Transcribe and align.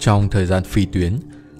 Trong 0.00 0.28
thời 0.28 0.46
gian 0.46 0.64
phi 0.64 0.84
tuyến, 0.84 1.18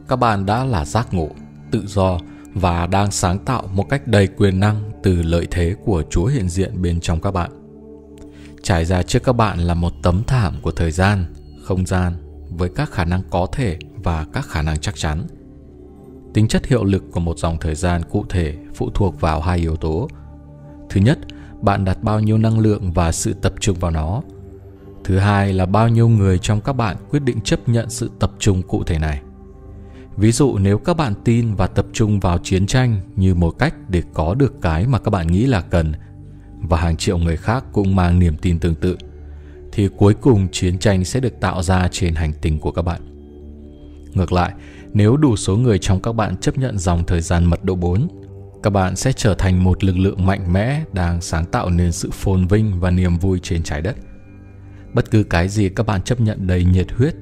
các 0.08 0.16
bạn 0.16 0.46
đã 0.46 0.64
là 0.64 0.84
giác 0.84 1.14
ngộ, 1.14 1.28
tự 1.70 1.86
do 1.86 2.18
và 2.54 2.86
đang 2.86 3.10
sáng 3.10 3.38
tạo 3.38 3.68
một 3.72 3.88
cách 3.88 4.06
đầy 4.06 4.26
quyền 4.26 4.60
năng 4.60 4.90
từ 5.02 5.22
lợi 5.22 5.46
thế 5.50 5.76
của 5.84 6.02
Chúa 6.10 6.26
hiện 6.26 6.48
diện 6.48 6.82
bên 6.82 7.00
trong 7.00 7.20
các 7.20 7.30
bạn. 7.30 7.50
Trải 8.62 8.84
ra 8.84 9.02
trước 9.02 9.22
các 9.24 9.32
bạn 9.32 9.58
là 9.58 9.74
một 9.74 9.92
tấm 10.02 10.22
thảm 10.26 10.54
của 10.62 10.70
thời 10.70 10.90
gian, 10.90 11.24
không 11.64 11.86
gian 11.86 12.12
với 12.50 12.68
các 12.76 12.90
khả 12.90 13.04
năng 13.04 13.22
có 13.30 13.46
thể 13.52 13.78
và 13.94 14.26
các 14.32 14.46
khả 14.46 14.62
năng 14.62 14.78
chắc 14.78 14.96
chắn. 14.96 15.26
Tính 16.34 16.48
chất 16.48 16.66
hiệu 16.66 16.84
lực 16.84 17.04
của 17.12 17.20
một 17.20 17.38
dòng 17.38 17.56
thời 17.60 17.74
gian 17.74 18.02
cụ 18.10 18.24
thể 18.28 18.56
phụ 18.74 18.90
thuộc 18.94 19.20
vào 19.20 19.40
hai 19.40 19.58
yếu 19.58 19.76
tố. 19.76 20.08
Thứ 20.90 21.00
nhất, 21.00 21.18
bạn 21.60 21.84
đặt 21.84 22.02
bao 22.02 22.20
nhiêu 22.20 22.38
năng 22.38 22.58
lượng 22.58 22.92
và 22.92 23.12
sự 23.12 23.32
tập 23.32 23.54
trung 23.60 23.76
vào 23.80 23.90
nó. 23.90 24.22
Thứ 25.10 25.18
hai 25.18 25.52
là 25.52 25.66
bao 25.66 25.88
nhiêu 25.88 26.08
người 26.08 26.38
trong 26.38 26.60
các 26.60 26.72
bạn 26.72 26.96
quyết 27.10 27.22
định 27.22 27.40
chấp 27.40 27.68
nhận 27.68 27.90
sự 27.90 28.10
tập 28.18 28.32
trung 28.38 28.62
cụ 28.62 28.84
thể 28.84 28.98
này. 28.98 29.20
Ví 30.16 30.32
dụ 30.32 30.58
nếu 30.58 30.78
các 30.78 30.96
bạn 30.96 31.14
tin 31.24 31.54
và 31.54 31.66
tập 31.66 31.86
trung 31.92 32.20
vào 32.20 32.38
chiến 32.38 32.66
tranh 32.66 33.00
như 33.16 33.34
một 33.34 33.50
cách 33.50 33.74
để 33.88 34.02
có 34.14 34.34
được 34.34 34.54
cái 34.62 34.86
mà 34.86 34.98
các 34.98 35.10
bạn 35.10 35.26
nghĩ 35.26 35.46
là 35.46 35.60
cần 35.60 35.92
và 36.60 36.76
hàng 36.80 36.96
triệu 36.96 37.18
người 37.18 37.36
khác 37.36 37.64
cũng 37.72 37.96
mang 37.96 38.18
niềm 38.18 38.36
tin 38.36 38.58
tương 38.58 38.74
tự 38.74 38.96
thì 39.72 39.88
cuối 39.96 40.14
cùng 40.14 40.48
chiến 40.52 40.78
tranh 40.78 41.04
sẽ 41.04 41.20
được 41.20 41.40
tạo 41.40 41.62
ra 41.62 41.88
trên 41.92 42.14
hành 42.14 42.32
tinh 42.42 42.58
của 42.58 42.72
các 42.72 42.82
bạn. 42.82 43.00
Ngược 44.14 44.32
lại, 44.32 44.52
nếu 44.92 45.16
đủ 45.16 45.36
số 45.36 45.56
người 45.56 45.78
trong 45.78 46.02
các 46.02 46.12
bạn 46.12 46.36
chấp 46.36 46.58
nhận 46.58 46.78
dòng 46.78 47.04
thời 47.06 47.20
gian 47.20 47.44
mật 47.44 47.64
độ 47.64 47.74
4, 47.74 48.08
các 48.62 48.70
bạn 48.70 48.96
sẽ 48.96 49.12
trở 49.12 49.34
thành 49.34 49.64
một 49.64 49.84
lực 49.84 49.96
lượng 49.96 50.26
mạnh 50.26 50.52
mẽ 50.52 50.84
đang 50.92 51.20
sáng 51.20 51.44
tạo 51.44 51.70
nên 51.70 51.92
sự 51.92 52.10
phồn 52.10 52.46
vinh 52.46 52.80
và 52.80 52.90
niềm 52.90 53.18
vui 53.18 53.40
trên 53.42 53.62
trái 53.62 53.82
đất. 53.82 53.96
Bất 54.94 55.10
cứ 55.10 55.22
cái 55.22 55.48
gì 55.48 55.68
các 55.68 55.86
bạn 55.86 56.02
chấp 56.02 56.20
nhận 56.20 56.46
đầy 56.46 56.64
nhiệt 56.64 56.92
huyết 56.92 57.14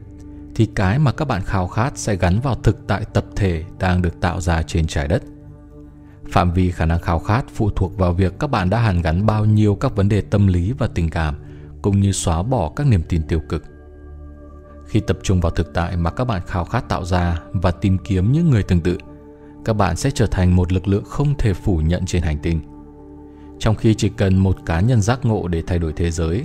thì 0.55 0.67
cái 0.67 0.99
mà 0.99 1.13
các 1.13 1.29
bạn 1.29 1.43
khao 1.43 1.69
khát 1.69 1.99
sẽ 1.99 2.17
gắn 2.17 2.41
vào 2.41 2.55
thực 2.55 2.87
tại 2.87 3.05
tập 3.13 3.25
thể 3.37 3.65
đang 3.79 4.03
được 4.03 4.21
tạo 4.21 4.41
ra 4.41 4.63
trên 4.63 4.87
trái 4.87 5.09
đất. 5.09 5.23
Phạm 6.31 6.53
vi 6.53 6.71
khả 6.71 6.87
năng 6.87 7.01
khao 7.01 7.19
khát 7.19 7.45
phụ 7.55 7.71
thuộc 7.71 7.99
vào 7.99 8.13
việc 8.13 8.39
các 8.39 8.51
bạn 8.51 8.71
đã 8.71 8.81
hàn 8.81 9.03
gắn 9.03 9.27
bao 9.27 9.45
nhiêu 9.45 9.75
các 9.75 9.97
vấn 9.97 10.09
đề 10.09 10.21
tâm 10.21 10.47
lý 10.47 10.73
và 10.79 10.87
tình 10.87 11.11
cảm 11.11 11.35
cũng 11.83 12.01
như 12.01 12.13
xóa 12.13 12.43
bỏ 12.43 12.73
các 12.77 12.87
niềm 12.87 13.03
tin 13.09 13.23
tiêu 13.29 13.41
cực. 13.49 13.65
Khi 14.87 15.01
tập 15.01 15.19
trung 15.23 15.41
vào 15.41 15.51
thực 15.51 15.75
tại 15.75 15.97
mà 15.97 16.11
các 16.11 16.25
bạn 16.25 16.43
khao 16.47 16.65
khát 16.65 16.89
tạo 16.89 17.05
ra 17.05 17.41
và 17.53 17.71
tìm 17.71 17.99
kiếm 17.99 18.33
những 18.33 18.51
người 18.51 18.63
tương 18.63 18.81
tự, 18.81 18.99
các 19.65 19.73
bạn 19.73 19.97
sẽ 19.97 20.11
trở 20.11 20.27
thành 20.27 20.57
một 20.57 20.73
lực 20.73 20.89
lượng 20.89 21.05
không 21.05 21.35
thể 21.39 21.55
phủ 21.55 21.77
nhận 21.77 22.07
trên 22.07 22.23
hành 22.23 22.39
tinh. 22.39 22.61
Trong 23.59 23.75
khi 23.75 23.95
chỉ 23.95 24.09
cần 24.09 24.39
một 24.39 24.57
cá 24.67 24.81
nhân 24.81 25.01
giác 25.01 25.25
ngộ 25.25 25.49
để 25.49 25.63
thay 25.67 25.79
đổi 25.79 25.93
thế 25.93 26.11
giới, 26.11 26.45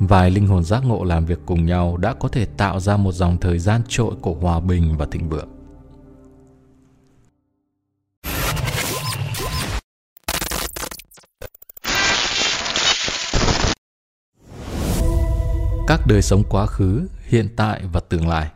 vài 0.00 0.30
linh 0.30 0.46
hồn 0.46 0.64
giác 0.64 0.84
ngộ 0.84 1.04
làm 1.04 1.26
việc 1.26 1.38
cùng 1.46 1.66
nhau 1.66 1.96
đã 1.96 2.14
có 2.14 2.28
thể 2.28 2.46
tạo 2.46 2.80
ra 2.80 2.96
một 2.96 3.12
dòng 3.12 3.38
thời 3.40 3.58
gian 3.58 3.82
trội 3.88 4.14
của 4.20 4.34
hòa 4.34 4.60
bình 4.60 4.96
và 4.98 5.06
thịnh 5.10 5.28
vượng. 5.28 5.48
Các 15.86 16.00
đời 16.06 16.22
sống 16.22 16.42
quá 16.50 16.66
khứ, 16.66 17.08
hiện 17.26 17.48
tại 17.56 17.82
và 17.92 18.00
tương 18.00 18.28
lai. 18.28 18.50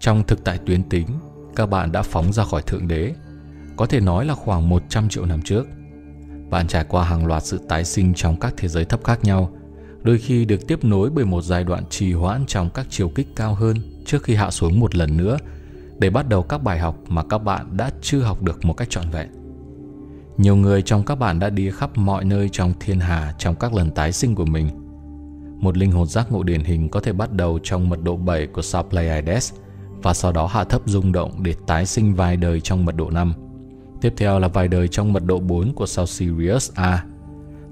Trong 0.00 0.22
thực 0.26 0.44
tại 0.44 0.58
tuyến 0.66 0.88
tính, 0.88 1.06
các 1.56 1.66
bạn 1.66 1.92
đã 1.92 2.02
phóng 2.02 2.32
ra 2.32 2.44
khỏi 2.44 2.62
Thượng 2.62 2.88
Đế, 2.88 3.14
có 3.76 3.86
thể 3.86 4.00
nói 4.00 4.26
là 4.26 4.34
khoảng 4.34 4.68
100 4.68 5.08
triệu 5.08 5.26
năm 5.26 5.42
trước. 5.42 5.66
Bạn 6.50 6.66
trải 6.66 6.84
qua 6.88 7.04
hàng 7.04 7.26
loạt 7.26 7.44
sự 7.44 7.60
tái 7.68 7.84
sinh 7.84 8.14
trong 8.14 8.40
các 8.40 8.54
thế 8.56 8.68
giới 8.68 8.84
thấp 8.84 9.04
khác 9.04 9.24
nhau, 9.24 9.50
đôi 10.02 10.18
khi 10.18 10.44
được 10.44 10.66
tiếp 10.68 10.84
nối 10.84 11.10
bởi 11.10 11.24
một 11.24 11.42
giai 11.42 11.64
đoạn 11.64 11.84
trì 11.90 12.12
hoãn 12.12 12.46
trong 12.46 12.70
các 12.70 12.86
chiều 12.90 13.08
kích 13.08 13.28
cao 13.36 13.54
hơn 13.54 13.76
trước 14.06 14.22
khi 14.22 14.34
hạ 14.34 14.50
xuống 14.50 14.80
một 14.80 14.94
lần 14.94 15.16
nữa 15.16 15.38
để 15.98 16.10
bắt 16.10 16.28
đầu 16.28 16.42
các 16.42 16.62
bài 16.62 16.78
học 16.78 16.96
mà 17.08 17.22
các 17.24 17.38
bạn 17.38 17.76
đã 17.76 17.90
chưa 18.02 18.20
học 18.20 18.42
được 18.42 18.64
một 18.64 18.74
cách 18.74 18.90
trọn 18.90 19.10
vẹn. 19.10 19.28
Nhiều 20.36 20.56
người 20.56 20.82
trong 20.82 21.04
các 21.04 21.14
bạn 21.14 21.38
đã 21.38 21.50
đi 21.50 21.70
khắp 21.70 21.98
mọi 21.98 22.24
nơi 22.24 22.48
trong 22.52 22.72
thiên 22.80 23.00
hà 23.00 23.34
trong 23.38 23.54
các 23.54 23.74
lần 23.74 23.90
tái 23.90 24.12
sinh 24.12 24.34
của 24.34 24.46
mình. 24.46 24.68
Một 25.60 25.76
linh 25.76 25.92
hồn 25.92 26.06
giác 26.06 26.32
ngộ 26.32 26.42
điển 26.42 26.64
hình 26.64 26.88
có 26.88 27.00
thể 27.00 27.12
bắt 27.12 27.32
đầu 27.32 27.58
trong 27.62 27.88
mật 27.88 28.02
độ 28.02 28.16
7 28.16 28.46
của 28.46 28.62
sao 28.62 28.82
Pleiades– 28.82 29.52
và 30.02 30.14
sau 30.14 30.32
đó 30.32 30.46
hạ 30.46 30.64
thấp 30.64 30.82
rung 30.86 31.12
động 31.12 31.42
để 31.42 31.54
tái 31.66 31.86
sinh 31.86 32.14
vài 32.14 32.36
đời 32.36 32.60
trong 32.60 32.84
mật 32.84 32.96
độ 32.96 33.10
5. 33.10 33.34
Tiếp 34.00 34.14
theo 34.16 34.38
là 34.38 34.48
vài 34.48 34.68
đời 34.68 34.88
trong 34.88 35.12
mật 35.12 35.24
độ 35.24 35.38
4 35.38 35.72
của 35.72 35.86
sao 35.86 36.06
Sirius 36.06 36.70
A. 36.74 37.04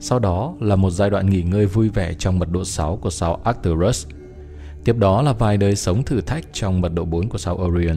Sau 0.00 0.18
đó 0.18 0.54
là 0.60 0.76
một 0.76 0.90
giai 0.90 1.10
đoạn 1.10 1.30
nghỉ 1.30 1.42
ngơi 1.42 1.66
vui 1.66 1.88
vẻ 1.88 2.14
trong 2.14 2.38
mật 2.38 2.52
độ 2.52 2.64
6 2.64 2.96
của 2.96 3.10
sao 3.10 3.40
Arcturus. 3.44 4.06
Tiếp 4.84 4.96
đó 4.96 5.22
là 5.22 5.32
vài 5.32 5.56
đời 5.56 5.76
sống 5.76 6.02
thử 6.02 6.20
thách 6.20 6.44
trong 6.52 6.80
mật 6.80 6.94
độ 6.94 7.04
4 7.04 7.28
của 7.28 7.38
sao 7.38 7.56
Orion. 7.56 7.96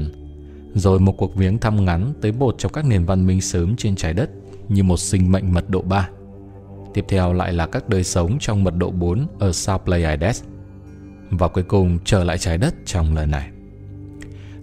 Rồi 0.74 1.00
một 1.00 1.12
cuộc 1.18 1.36
viếng 1.36 1.58
thăm 1.58 1.86
ngắn 1.86 2.14
tới 2.22 2.32
một 2.32 2.56
trong 2.58 2.72
các 2.72 2.86
nền 2.86 3.06
văn 3.06 3.28
minh 3.28 3.42
sớm 3.42 3.76
trên 3.76 3.96
trái 3.96 4.14
đất 4.14 4.30
như 4.70 4.84
một 4.84 4.98
sinh 4.98 5.32
mệnh 5.32 5.54
mật 5.54 5.70
độ 5.70 5.82
3. 5.82 6.10
Tiếp 6.94 7.06
theo 7.08 7.34
lại 7.34 7.54
là 7.54 7.68
các 7.68 7.90
đời 7.90 8.04
sống 8.04 8.38
trong 8.40 8.64
mật 8.64 8.76
độ 8.78 8.92
4 8.92 9.28
ở 9.40 9.52
sao 9.52 9.80
Pleiades. 9.80 10.44
Và 11.30 11.48
cuối 11.48 11.64
cùng 11.64 12.00
trở 12.06 12.24
lại 12.24 12.38
trái 12.38 12.58
đất 12.58 12.76
trong 12.86 13.16
lần 13.16 13.32
này. 13.32 13.50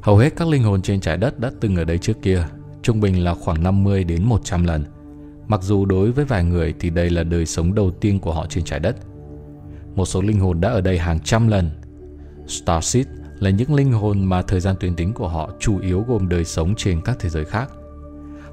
Hầu 0.00 0.16
hết 0.16 0.36
các 0.36 0.48
linh 0.48 0.62
hồn 0.62 0.82
trên 0.82 1.00
trái 1.00 1.16
đất 1.16 1.38
đã 1.38 1.50
từng 1.60 1.76
ở 1.76 1.84
đây 1.84 1.98
trước 1.98 2.22
kia, 2.22 2.46
trung 2.86 3.00
bình 3.00 3.24
là 3.24 3.34
khoảng 3.34 3.62
50 3.62 4.04
đến 4.04 4.24
100 4.24 4.64
lần. 4.64 4.84
Mặc 5.48 5.62
dù 5.62 5.84
đối 5.84 6.12
với 6.12 6.24
vài 6.24 6.44
người 6.44 6.74
thì 6.80 6.90
đây 6.90 7.10
là 7.10 7.24
đời 7.24 7.46
sống 7.46 7.74
đầu 7.74 7.90
tiên 7.90 8.18
của 8.18 8.32
họ 8.32 8.46
trên 8.46 8.64
trái 8.64 8.80
đất. 8.80 8.96
Một 9.94 10.04
số 10.04 10.22
linh 10.22 10.40
hồn 10.40 10.60
đã 10.60 10.68
ở 10.68 10.80
đây 10.80 10.98
hàng 10.98 11.20
trăm 11.20 11.48
lần. 11.48 11.70
Starseed 12.46 13.06
là 13.38 13.50
những 13.50 13.74
linh 13.74 13.92
hồn 13.92 14.24
mà 14.24 14.42
thời 14.42 14.60
gian 14.60 14.76
tuyến 14.80 14.94
tính 14.94 15.12
của 15.12 15.28
họ 15.28 15.50
chủ 15.60 15.78
yếu 15.78 16.04
gồm 16.08 16.28
đời 16.28 16.44
sống 16.44 16.74
trên 16.76 17.00
các 17.00 17.16
thế 17.20 17.28
giới 17.28 17.44
khác. 17.44 17.70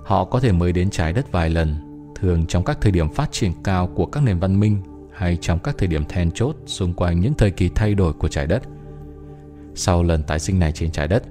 Họ 0.03 0.25
có 0.25 0.39
thể 0.39 0.51
mới 0.51 0.71
đến 0.71 0.89
trái 0.89 1.13
đất 1.13 1.31
vài 1.31 1.49
lần, 1.49 1.75
thường 2.15 2.45
trong 2.45 2.63
các 2.63 2.77
thời 2.81 2.91
điểm 2.91 3.09
phát 3.09 3.31
triển 3.31 3.51
cao 3.63 3.87
của 3.87 4.05
các 4.05 4.23
nền 4.23 4.39
văn 4.39 4.59
minh 4.59 4.77
hay 5.11 5.37
trong 5.41 5.59
các 5.59 5.75
thời 5.77 5.87
điểm 5.87 6.05
then 6.09 6.31
chốt 6.31 6.55
xung 6.65 6.93
quanh 6.93 7.19
những 7.19 7.33
thời 7.33 7.51
kỳ 7.51 7.69
thay 7.75 7.95
đổi 7.95 8.13
của 8.13 8.27
trái 8.27 8.47
đất. 8.47 8.63
Sau 9.75 10.03
lần 10.03 10.23
tái 10.23 10.39
sinh 10.39 10.59
này 10.59 10.71
trên 10.71 10.91
trái 10.91 11.07
đất, 11.07 11.23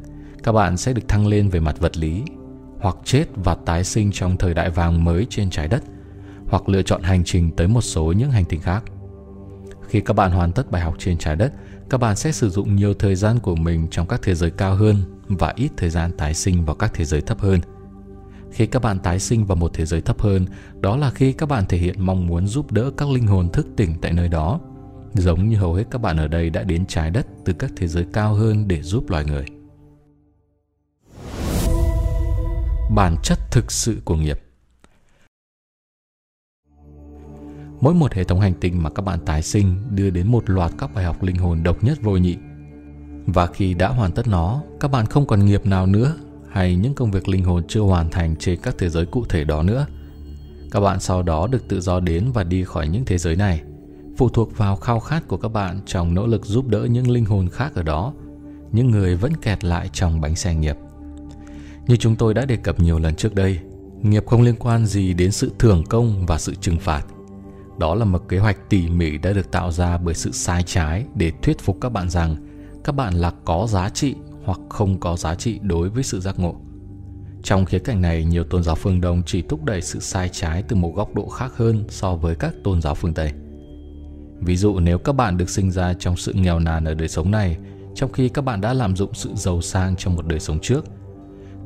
các 0.42 0.52
bạn 0.52 0.76
sẽ 0.76 0.92
được 0.92 1.08
thăng 1.08 1.26
lên 1.26 1.48
về 1.48 1.60
mặt 1.60 1.80
vật 1.80 1.96
lý 1.96 2.22
hoặc 2.82 2.96
chết 3.04 3.24
và 3.34 3.54
tái 3.54 3.84
sinh 3.84 4.12
trong 4.12 4.36
thời 4.36 4.54
đại 4.54 4.70
vàng 4.70 5.04
mới 5.04 5.26
trên 5.30 5.50
trái 5.50 5.68
đất 5.68 5.82
hoặc 6.48 6.68
lựa 6.68 6.82
chọn 6.82 7.02
hành 7.02 7.24
trình 7.24 7.50
tới 7.56 7.68
một 7.68 7.80
số 7.80 8.12
những 8.12 8.30
hành 8.30 8.44
tinh 8.44 8.60
khác. 8.60 8.84
Khi 9.88 10.00
các 10.00 10.14
bạn 10.14 10.30
hoàn 10.30 10.52
tất 10.52 10.70
bài 10.70 10.82
học 10.82 10.94
trên 10.98 11.18
trái 11.18 11.36
đất, 11.36 11.52
các 11.90 11.98
bạn 11.98 12.16
sẽ 12.16 12.32
sử 12.32 12.50
dụng 12.50 12.76
nhiều 12.76 12.94
thời 12.94 13.14
gian 13.14 13.38
của 13.38 13.56
mình 13.56 13.88
trong 13.90 14.06
các 14.06 14.22
thế 14.22 14.34
giới 14.34 14.50
cao 14.50 14.74
hơn 14.74 14.96
và 15.28 15.52
ít 15.56 15.70
thời 15.76 15.90
gian 15.90 16.12
tái 16.12 16.34
sinh 16.34 16.64
vào 16.64 16.76
các 16.76 16.94
thế 16.94 17.04
giới 17.04 17.20
thấp 17.20 17.38
hơn. 17.40 17.60
Khi 18.50 18.66
các 18.66 18.82
bạn 18.82 18.98
tái 18.98 19.18
sinh 19.18 19.44
vào 19.44 19.56
một 19.56 19.70
thế 19.74 19.86
giới 19.86 20.00
thấp 20.00 20.20
hơn, 20.20 20.46
đó 20.80 20.96
là 20.96 21.10
khi 21.10 21.32
các 21.32 21.48
bạn 21.48 21.64
thể 21.68 21.78
hiện 21.78 22.06
mong 22.06 22.26
muốn 22.26 22.46
giúp 22.46 22.72
đỡ 22.72 22.90
các 22.96 23.08
linh 23.08 23.26
hồn 23.26 23.48
thức 23.52 23.66
tỉnh 23.76 23.94
tại 24.00 24.12
nơi 24.12 24.28
đó, 24.28 24.60
giống 25.14 25.48
như 25.48 25.56
hầu 25.56 25.74
hết 25.74 25.84
các 25.90 26.00
bạn 26.00 26.16
ở 26.16 26.28
đây 26.28 26.50
đã 26.50 26.62
đến 26.62 26.86
trái 26.86 27.10
đất 27.10 27.26
từ 27.44 27.52
các 27.52 27.70
thế 27.76 27.88
giới 27.88 28.06
cao 28.12 28.34
hơn 28.34 28.68
để 28.68 28.82
giúp 28.82 29.10
loài 29.10 29.24
người. 29.24 29.44
Bản 32.94 33.16
chất 33.22 33.38
thực 33.50 33.72
sự 33.72 34.02
của 34.04 34.16
nghiệp. 34.16 34.40
Mỗi 37.80 37.94
một 37.94 38.12
hệ 38.12 38.24
thống 38.24 38.40
hành 38.40 38.54
tinh 38.60 38.82
mà 38.82 38.90
các 38.90 39.02
bạn 39.02 39.18
tái 39.26 39.42
sinh 39.42 39.82
đưa 39.90 40.10
đến 40.10 40.28
một 40.28 40.50
loạt 40.50 40.72
các 40.78 40.94
bài 40.94 41.04
học 41.04 41.22
linh 41.22 41.36
hồn 41.36 41.62
độc 41.62 41.84
nhất 41.84 41.98
vô 42.02 42.16
nhị. 42.16 42.36
Và 43.26 43.46
khi 43.46 43.74
đã 43.74 43.88
hoàn 43.88 44.12
tất 44.12 44.28
nó, 44.28 44.62
các 44.80 44.90
bạn 44.90 45.06
không 45.06 45.26
còn 45.26 45.44
nghiệp 45.44 45.66
nào 45.66 45.86
nữa 45.86 46.14
hay 46.50 46.76
những 46.76 46.94
công 46.94 47.10
việc 47.10 47.28
linh 47.28 47.44
hồn 47.44 47.62
chưa 47.68 47.80
hoàn 47.80 48.10
thành 48.10 48.36
trên 48.36 48.60
các 48.62 48.74
thế 48.78 48.88
giới 48.88 49.06
cụ 49.06 49.24
thể 49.28 49.44
đó 49.44 49.62
nữa. 49.62 49.86
Các 50.70 50.80
bạn 50.80 51.00
sau 51.00 51.22
đó 51.22 51.46
được 51.46 51.68
tự 51.68 51.80
do 51.80 52.00
đến 52.00 52.30
và 52.32 52.44
đi 52.44 52.64
khỏi 52.64 52.88
những 52.88 53.04
thế 53.04 53.18
giới 53.18 53.36
này, 53.36 53.62
phụ 54.16 54.28
thuộc 54.28 54.58
vào 54.58 54.76
khao 54.76 55.00
khát 55.00 55.28
của 55.28 55.36
các 55.36 55.48
bạn 55.48 55.80
trong 55.86 56.14
nỗ 56.14 56.26
lực 56.26 56.46
giúp 56.46 56.68
đỡ 56.68 56.84
những 56.90 57.10
linh 57.10 57.24
hồn 57.24 57.48
khác 57.48 57.74
ở 57.74 57.82
đó, 57.82 58.12
những 58.72 58.90
người 58.90 59.16
vẫn 59.16 59.36
kẹt 59.36 59.64
lại 59.64 59.90
trong 59.92 60.20
bánh 60.20 60.36
xe 60.36 60.54
nghiệp. 60.54 60.76
Như 61.86 61.96
chúng 61.96 62.16
tôi 62.16 62.34
đã 62.34 62.44
đề 62.44 62.56
cập 62.56 62.80
nhiều 62.80 62.98
lần 62.98 63.14
trước 63.14 63.34
đây, 63.34 63.58
nghiệp 64.02 64.26
không 64.26 64.42
liên 64.42 64.54
quan 64.58 64.86
gì 64.86 65.14
đến 65.14 65.32
sự 65.32 65.52
thưởng 65.58 65.84
công 65.88 66.26
và 66.26 66.38
sự 66.38 66.54
trừng 66.54 66.78
phạt. 66.78 67.06
Đó 67.78 67.94
là 67.94 68.04
một 68.04 68.28
kế 68.28 68.38
hoạch 68.38 68.70
tỉ 68.70 68.88
mỉ 68.88 69.18
đã 69.18 69.32
được 69.32 69.50
tạo 69.50 69.72
ra 69.72 69.98
bởi 69.98 70.14
sự 70.14 70.32
sai 70.32 70.62
trái 70.62 71.04
để 71.14 71.32
thuyết 71.42 71.60
phục 71.60 71.78
các 71.80 71.88
bạn 71.88 72.10
rằng 72.10 72.36
các 72.84 72.92
bạn 72.92 73.14
là 73.14 73.32
có 73.44 73.66
giá 73.68 73.88
trị 73.88 74.14
hoặc 74.44 74.60
không 74.68 75.00
có 75.00 75.16
giá 75.16 75.34
trị 75.34 75.58
đối 75.62 75.88
với 75.88 76.02
sự 76.02 76.20
giác 76.20 76.38
ngộ. 76.38 76.54
Trong 77.42 77.64
khía 77.64 77.78
cạnh 77.78 78.00
này, 78.00 78.24
nhiều 78.24 78.44
tôn 78.44 78.62
giáo 78.62 78.74
phương 78.74 79.00
Đông 79.00 79.22
chỉ 79.26 79.42
thúc 79.42 79.64
đẩy 79.64 79.82
sự 79.82 80.00
sai 80.00 80.28
trái 80.28 80.62
từ 80.62 80.76
một 80.76 80.92
góc 80.96 81.14
độ 81.14 81.28
khác 81.28 81.52
hơn 81.56 81.84
so 81.88 82.14
với 82.14 82.34
các 82.34 82.54
tôn 82.64 82.82
giáo 82.82 82.94
phương 82.94 83.14
Tây. 83.14 83.32
Ví 84.40 84.56
dụ 84.56 84.78
nếu 84.78 84.98
các 84.98 85.12
bạn 85.12 85.36
được 85.36 85.50
sinh 85.50 85.70
ra 85.70 85.94
trong 85.94 86.16
sự 86.16 86.32
nghèo 86.32 86.58
nàn 86.58 86.84
ở 86.84 86.94
đời 86.94 87.08
sống 87.08 87.30
này, 87.30 87.56
trong 87.94 88.12
khi 88.12 88.28
các 88.28 88.42
bạn 88.42 88.60
đã 88.60 88.72
lạm 88.72 88.96
dụng 88.96 89.14
sự 89.14 89.30
giàu 89.34 89.60
sang 89.60 89.96
trong 89.96 90.16
một 90.16 90.26
đời 90.26 90.40
sống 90.40 90.58
trước– 90.62 90.84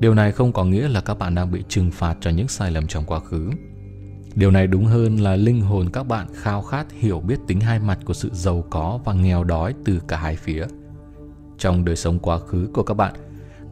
Điều 0.00 0.14
này 0.14 0.32
không 0.32 0.52
có 0.52 0.64
nghĩa 0.64 0.88
là 0.88 1.00
các 1.00 1.18
bạn 1.18 1.34
đang 1.34 1.52
bị 1.52 1.62
trừng 1.68 1.90
phạt 1.90 2.16
cho 2.20 2.30
những 2.30 2.48
sai 2.48 2.70
lầm 2.70 2.86
trong 2.86 3.04
quá 3.04 3.20
khứ. 3.20 3.50
Điều 4.34 4.50
này 4.50 4.66
đúng 4.66 4.84
hơn 4.84 5.16
là 5.16 5.36
linh 5.36 5.60
hồn 5.60 5.90
các 5.92 6.02
bạn 6.02 6.26
khao 6.34 6.62
khát 6.62 6.86
hiểu 6.92 7.20
biết 7.20 7.36
tính 7.46 7.60
hai 7.60 7.78
mặt 7.78 7.98
của 8.04 8.14
sự 8.14 8.30
giàu 8.32 8.64
có 8.70 9.00
và 9.04 9.12
nghèo 9.12 9.44
đói 9.44 9.74
từ 9.84 10.00
cả 10.08 10.16
hai 10.16 10.36
phía. 10.36 10.66
Trong 11.58 11.84
đời 11.84 11.96
sống 11.96 12.18
quá 12.18 12.38
khứ 12.38 12.68
của 12.74 12.82
các 12.82 12.94
bạn, 12.94 13.14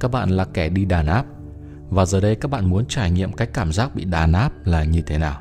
các 0.00 0.10
bạn 0.10 0.30
là 0.30 0.44
kẻ 0.44 0.68
đi 0.68 0.84
đàn 0.84 1.06
áp 1.06 1.26
và 1.90 2.04
giờ 2.04 2.20
đây 2.20 2.34
các 2.34 2.50
bạn 2.50 2.70
muốn 2.70 2.84
trải 2.88 3.10
nghiệm 3.10 3.32
cái 3.32 3.46
cảm 3.46 3.72
giác 3.72 3.94
bị 3.94 4.04
đàn 4.04 4.32
áp 4.32 4.52
là 4.64 4.84
như 4.84 5.02
thế 5.02 5.18
nào. 5.18 5.40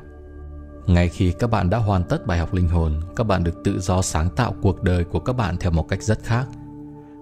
Ngay 0.86 1.08
khi 1.08 1.32
các 1.38 1.50
bạn 1.50 1.70
đã 1.70 1.78
hoàn 1.78 2.04
tất 2.04 2.26
bài 2.26 2.38
học 2.38 2.54
linh 2.54 2.68
hồn, 2.68 3.00
các 3.16 3.24
bạn 3.24 3.44
được 3.44 3.64
tự 3.64 3.80
do 3.80 4.02
sáng 4.02 4.30
tạo 4.36 4.54
cuộc 4.62 4.82
đời 4.82 5.04
của 5.04 5.20
các 5.20 5.32
bạn 5.32 5.56
theo 5.56 5.70
một 5.70 5.88
cách 5.88 6.02
rất 6.02 6.18
khác. 6.22 6.46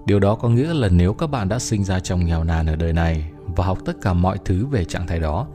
Điều 0.07 0.21
đó 0.21 0.35
có 0.35 0.49
nghĩa 0.49 0.75
là 0.75 0.89
nếu 0.89 1.15
các 1.15 1.27
bạn 1.27 1.49
đã 1.49 1.59
sinh 1.59 1.85
ra 1.85 2.01
trong 2.01 2.27
nghèo 2.27 2.45
nàn 2.45 2.67
ở 2.67 2.77
đời 2.77 2.93
này 2.93 3.32
và 3.57 3.65
học 3.65 3.79
tất 3.85 4.01
cả 4.01 4.13
mọi 4.13 4.39
thứ 4.45 4.67
về 4.67 4.85
trạng 4.85 5.07
thái 5.07 5.21
đó, 5.21 5.47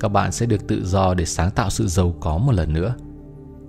các 0.00 0.08
bạn 0.08 0.32
sẽ 0.32 0.46
được 0.46 0.66
tự 0.66 0.84
do 0.84 1.14
để 1.14 1.24
sáng 1.24 1.50
tạo 1.50 1.70
sự 1.70 1.86
giàu 1.86 2.14
có 2.20 2.38
một 2.38 2.52
lần 2.52 2.72
nữa. 2.72 2.94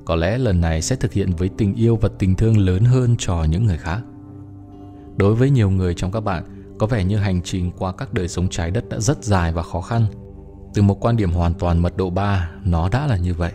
Có 0.05 0.15
lẽ 0.15 0.37
lần 0.37 0.61
này 0.61 0.81
sẽ 0.81 0.95
thực 0.95 1.13
hiện 1.13 1.31
với 1.31 1.49
tình 1.49 1.75
yêu 1.75 1.95
và 1.95 2.09
tình 2.19 2.35
thương 2.35 2.57
lớn 2.57 2.83
hơn 2.83 3.15
cho 3.19 3.43
những 3.43 3.65
người 3.65 3.77
khác. 3.77 3.99
Đối 5.17 5.35
với 5.35 5.49
nhiều 5.49 5.69
người 5.69 5.93
trong 5.93 6.11
các 6.11 6.19
bạn, 6.19 6.43
có 6.79 6.87
vẻ 6.87 7.03
như 7.03 7.17
hành 7.17 7.41
trình 7.41 7.71
qua 7.77 7.91
các 7.91 8.13
đời 8.13 8.27
sống 8.27 8.49
trái 8.49 8.71
đất 8.71 8.89
đã 8.89 8.99
rất 8.99 9.23
dài 9.23 9.51
và 9.51 9.63
khó 9.63 9.81
khăn. 9.81 10.05
Từ 10.73 10.81
một 10.81 11.05
quan 11.05 11.17
điểm 11.17 11.31
hoàn 11.31 11.53
toàn 11.53 11.79
mật 11.79 11.97
độ 11.97 12.09
3, 12.09 12.51
nó 12.63 12.89
đã 12.89 13.07
là 13.07 13.17
như 13.17 13.33
vậy. 13.33 13.51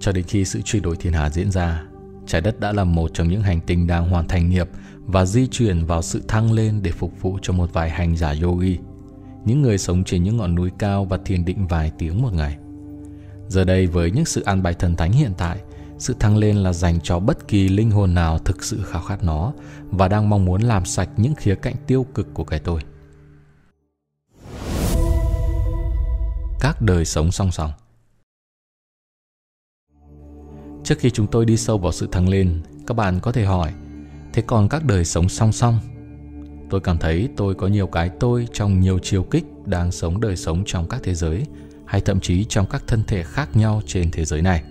Cho 0.00 0.12
đến 0.12 0.24
khi 0.28 0.44
sự 0.44 0.60
truy 0.64 0.80
đổi 0.80 0.96
thiên 0.96 1.12
hà 1.12 1.30
diễn 1.30 1.50
ra, 1.50 1.84
trái 2.26 2.40
đất 2.40 2.60
đã 2.60 2.72
là 2.72 2.84
một 2.84 3.10
trong 3.14 3.28
những 3.28 3.42
hành 3.42 3.60
tinh 3.60 3.86
đang 3.86 4.10
hoàn 4.10 4.28
thành 4.28 4.50
nghiệp 4.50 4.68
và 5.06 5.24
di 5.24 5.46
chuyển 5.46 5.84
vào 5.84 6.02
sự 6.02 6.22
thăng 6.28 6.52
lên 6.52 6.82
để 6.82 6.90
phục 6.90 7.12
vụ 7.20 7.38
cho 7.42 7.52
một 7.52 7.72
vài 7.72 7.90
hành 7.90 8.16
giả 8.16 8.34
yogi, 8.42 8.78
những 9.46 9.62
người 9.62 9.78
sống 9.78 10.04
trên 10.04 10.22
những 10.22 10.36
ngọn 10.36 10.54
núi 10.54 10.70
cao 10.78 11.04
và 11.04 11.18
thiền 11.24 11.44
định 11.44 11.66
vài 11.66 11.92
tiếng 11.98 12.22
một 12.22 12.32
ngày. 12.32 12.56
Giờ 13.48 13.64
đây 13.64 13.86
với 13.86 14.10
những 14.10 14.24
sự 14.24 14.42
an 14.42 14.62
bài 14.62 14.74
thần 14.74 14.96
thánh 14.96 15.12
hiện 15.12 15.32
tại, 15.38 15.58
sự 15.98 16.14
thăng 16.20 16.36
lên 16.36 16.56
là 16.56 16.72
dành 16.72 17.00
cho 17.00 17.18
bất 17.18 17.48
kỳ 17.48 17.68
linh 17.68 17.90
hồn 17.90 18.14
nào 18.14 18.38
thực 18.38 18.64
sự 18.64 18.82
khao 18.82 19.02
khát 19.02 19.24
nó 19.24 19.52
và 19.90 20.08
đang 20.08 20.28
mong 20.30 20.44
muốn 20.44 20.62
làm 20.62 20.84
sạch 20.84 21.08
những 21.16 21.34
khía 21.34 21.54
cạnh 21.54 21.74
tiêu 21.86 22.06
cực 22.14 22.34
của 22.34 22.44
cái 22.44 22.58
tôi. 22.58 22.80
Các 26.60 26.82
đời 26.82 27.04
sống 27.04 27.32
song 27.32 27.50
song 27.50 27.70
Trước 30.84 30.98
khi 30.98 31.10
chúng 31.10 31.26
tôi 31.26 31.44
đi 31.44 31.56
sâu 31.56 31.78
vào 31.78 31.92
sự 31.92 32.08
thăng 32.12 32.28
lên, 32.28 32.62
các 32.86 32.94
bạn 32.94 33.20
có 33.20 33.32
thể 33.32 33.44
hỏi, 33.44 33.72
thế 34.32 34.42
còn 34.46 34.68
các 34.68 34.84
đời 34.84 35.04
sống 35.04 35.28
song 35.28 35.52
song? 35.52 35.78
Tôi 36.70 36.80
cảm 36.80 36.98
thấy 36.98 37.28
tôi 37.36 37.54
có 37.54 37.66
nhiều 37.66 37.86
cái 37.86 38.08
tôi 38.08 38.48
trong 38.52 38.80
nhiều 38.80 38.98
chiều 38.98 39.22
kích 39.22 39.44
đang 39.66 39.92
sống 39.92 40.20
đời 40.20 40.36
sống 40.36 40.62
trong 40.66 40.88
các 40.88 41.00
thế 41.02 41.14
giới 41.14 41.46
hay 41.86 42.00
thậm 42.00 42.20
chí 42.20 42.44
trong 42.44 42.66
các 42.66 42.82
thân 42.86 43.04
thể 43.06 43.22
khác 43.22 43.56
nhau 43.56 43.82
trên 43.86 44.10
thế 44.10 44.24
giới 44.24 44.42
này. 44.42 44.62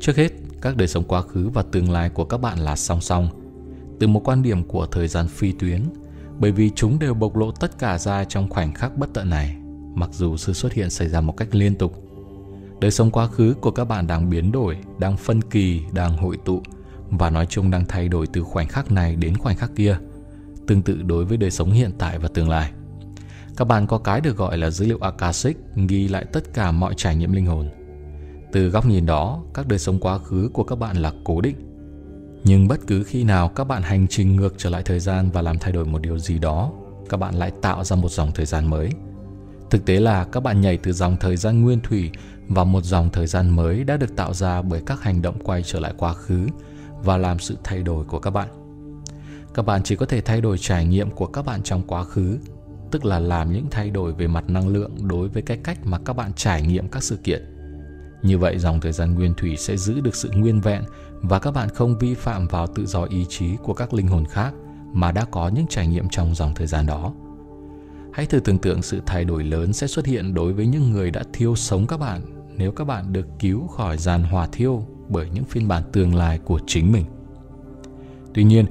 Trước 0.00 0.16
hết, 0.16 0.32
các 0.60 0.76
đời 0.76 0.88
sống 0.88 1.04
quá 1.04 1.22
khứ 1.22 1.48
và 1.48 1.62
tương 1.62 1.90
lai 1.90 2.08
của 2.08 2.24
các 2.24 2.38
bạn 2.38 2.58
là 2.58 2.76
song 2.76 3.00
song, 3.00 3.28
từ 4.00 4.06
một 4.06 4.20
quan 4.24 4.42
điểm 4.42 4.64
của 4.64 4.86
thời 4.86 5.08
gian 5.08 5.28
phi 5.28 5.52
tuyến, 5.52 5.82
bởi 6.38 6.52
vì 6.52 6.70
chúng 6.70 6.98
đều 6.98 7.14
bộc 7.14 7.36
lộ 7.36 7.50
tất 7.50 7.78
cả 7.78 7.98
ra 7.98 8.24
trong 8.24 8.48
khoảnh 8.48 8.74
khắc 8.74 8.96
bất 8.96 9.08
tận 9.14 9.30
này, 9.30 9.56
mặc 9.94 10.10
dù 10.12 10.36
sự 10.36 10.52
xuất 10.52 10.72
hiện 10.72 10.90
xảy 10.90 11.08
ra 11.08 11.20
một 11.20 11.36
cách 11.36 11.54
liên 11.54 11.74
tục. 11.74 12.04
Đời 12.80 12.90
sống 12.90 13.10
quá 13.10 13.26
khứ 13.26 13.54
của 13.60 13.70
các 13.70 13.84
bạn 13.84 14.06
đang 14.06 14.30
biến 14.30 14.52
đổi, 14.52 14.76
đang 14.98 15.16
phân 15.16 15.42
kỳ, 15.42 15.80
đang 15.92 16.16
hội 16.16 16.36
tụ 16.44 16.62
và 17.10 17.30
nói 17.30 17.46
chung 17.46 17.70
đang 17.70 17.84
thay 17.88 18.08
đổi 18.08 18.26
từ 18.26 18.42
khoảnh 18.42 18.68
khắc 18.68 18.92
này 18.92 19.16
đến 19.16 19.36
khoảnh 19.36 19.56
khắc 19.56 19.70
kia, 19.76 19.98
tương 20.66 20.82
tự 20.82 21.02
đối 21.02 21.24
với 21.24 21.36
đời 21.36 21.50
sống 21.50 21.72
hiện 21.72 21.90
tại 21.98 22.18
và 22.18 22.28
tương 22.28 22.48
lai. 22.48 22.70
Các 23.56 23.64
bạn 23.64 23.86
có 23.86 23.98
cái 23.98 24.20
được 24.20 24.36
gọi 24.36 24.58
là 24.58 24.70
dữ 24.70 24.86
liệu 24.86 24.98
Akashic 25.00 25.56
ghi 25.88 26.08
lại 26.08 26.24
tất 26.32 26.54
cả 26.54 26.72
mọi 26.72 26.94
trải 26.96 27.16
nghiệm 27.16 27.32
linh 27.32 27.46
hồn. 27.46 27.70
Từ 28.52 28.68
góc 28.68 28.86
nhìn 28.86 29.06
đó, 29.06 29.42
các 29.54 29.68
đời 29.68 29.78
sống 29.78 29.98
quá 30.00 30.18
khứ 30.18 30.50
của 30.52 30.64
các 30.64 30.78
bạn 30.78 30.96
là 30.96 31.12
cố 31.24 31.40
định. 31.40 31.56
Nhưng 32.44 32.68
bất 32.68 32.86
cứ 32.86 33.02
khi 33.02 33.24
nào 33.24 33.48
các 33.48 33.64
bạn 33.64 33.82
hành 33.82 34.06
trình 34.08 34.36
ngược 34.36 34.54
trở 34.56 34.70
lại 34.70 34.82
thời 34.82 35.00
gian 35.00 35.30
và 35.30 35.42
làm 35.42 35.58
thay 35.58 35.72
đổi 35.72 35.84
một 35.84 36.02
điều 36.02 36.18
gì 36.18 36.38
đó, 36.38 36.72
các 37.08 37.16
bạn 37.16 37.34
lại 37.34 37.52
tạo 37.62 37.84
ra 37.84 37.96
một 37.96 38.10
dòng 38.10 38.32
thời 38.34 38.46
gian 38.46 38.70
mới. 38.70 38.90
Thực 39.70 39.84
tế 39.84 40.00
là 40.00 40.24
các 40.24 40.42
bạn 40.42 40.60
nhảy 40.60 40.76
từ 40.76 40.92
dòng 40.92 41.16
thời 41.20 41.36
gian 41.36 41.62
nguyên 41.62 41.80
thủy 41.80 42.10
vào 42.48 42.64
một 42.64 42.84
dòng 42.84 43.10
thời 43.10 43.26
gian 43.26 43.50
mới 43.50 43.84
đã 43.84 43.96
được 43.96 44.16
tạo 44.16 44.34
ra 44.34 44.62
bởi 44.62 44.82
các 44.86 45.02
hành 45.02 45.22
động 45.22 45.38
quay 45.44 45.62
trở 45.62 45.80
lại 45.80 45.94
quá 45.96 46.12
khứ 46.14 46.46
và 47.02 47.16
làm 47.16 47.38
sự 47.38 47.56
thay 47.64 47.82
đổi 47.82 48.04
của 48.04 48.18
các 48.18 48.30
bạn. 48.30 48.63
Các 49.54 49.66
bạn 49.66 49.82
chỉ 49.82 49.96
có 49.96 50.06
thể 50.06 50.20
thay 50.20 50.40
đổi 50.40 50.58
trải 50.58 50.84
nghiệm 50.84 51.10
của 51.10 51.26
các 51.26 51.44
bạn 51.44 51.62
trong 51.62 51.82
quá 51.86 52.04
khứ, 52.04 52.38
tức 52.90 53.04
là 53.04 53.18
làm 53.18 53.52
những 53.52 53.66
thay 53.70 53.90
đổi 53.90 54.12
về 54.12 54.26
mặt 54.26 54.44
năng 54.50 54.68
lượng 54.68 55.08
đối 55.08 55.28
với 55.28 55.42
cái 55.42 55.56
cách 55.56 55.78
mà 55.84 55.98
các 55.98 56.12
bạn 56.12 56.32
trải 56.36 56.62
nghiệm 56.62 56.88
các 56.88 57.02
sự 57.02 57.16
kiện. 57.16 57.42
Như 58.22 58.38
vậy 58.38 58.58
dòng 58.58 58.80
thời 58.80 58.92
gian 58.92 59.14
nguyên 59.14 59.34
thủy 59.34 59.56
sẽ 59.56 59.76
giữ 59.76 60.00
được 60.00 60.14
sự 60.14 60.30
nguyên 60.30 60.60
vẹn 60.60 60.82
và 61.22 61.38
các 61.38 61.50
bạn 61.50 61.68
không 61.68 61.98
vi 61.98 62.14
phạm 62.14 62.46
vào 62.46 62.66
tự 62.66 62.86
do 62.86 63.04
ý 63.04 63.26
chí 63.28 63.56
của 63.62 63.74
các 63.74 63.94
linh 63.94 64.08
hồn 64.08 64.24
khác 64.30 64.54
mà 64.92 65.12
đã 65.12 65.24
có 65.24 65.48
những 65.48 65.66
trải 65.66 65.86
nghiệm 65.86 66.08
trong 66.08 66.34
dòng 66.34 66.54
thời 66.54 66.66
gian 66.66 66.86
đó. 66.86 67.12
Hãy 68.12 68.26
thử 68.26 68.40
tưởng 68.40 68.58
tượng 68.58 68.82
sự 68.82 69.00
thay 69.06 69.24
đổi 69.24 69.44
lớn 69.44 69.72
sẽ 69.72 69.86
xuất 69.86 70.06
hiện 70.06 70.34
đối 70.34 70.52
với 70.52 70.66
những 70.66 70.90
người 70.90 71.10
đã 71.10 71.22
thiêu 71.32 71.56
sống 71.56 71.86
các 71.86 72.00
bạn 72.00 72.20
nếu 72.56 72.72
các 72.72 72.84
bạn 72.84 73.12
được 73.12 73.26
cứu 73.38 73.66
khỏi 73.66 73.98
giàn 73.98 74.22
hỏa 74.22 74.46
thiêu 74.52 74.86
bởi 75.08 75.28
những 75.34 75.44
phiên 75.44 75.68
bản 75.68 75.82
tương 75.92 76.14
lai 76.14 76.38
của 76.38 76.60
chính 76.66 76.92
mình. 76.92 77.04
Tuy 78.34 78.44
nhiên, 78.44 78.66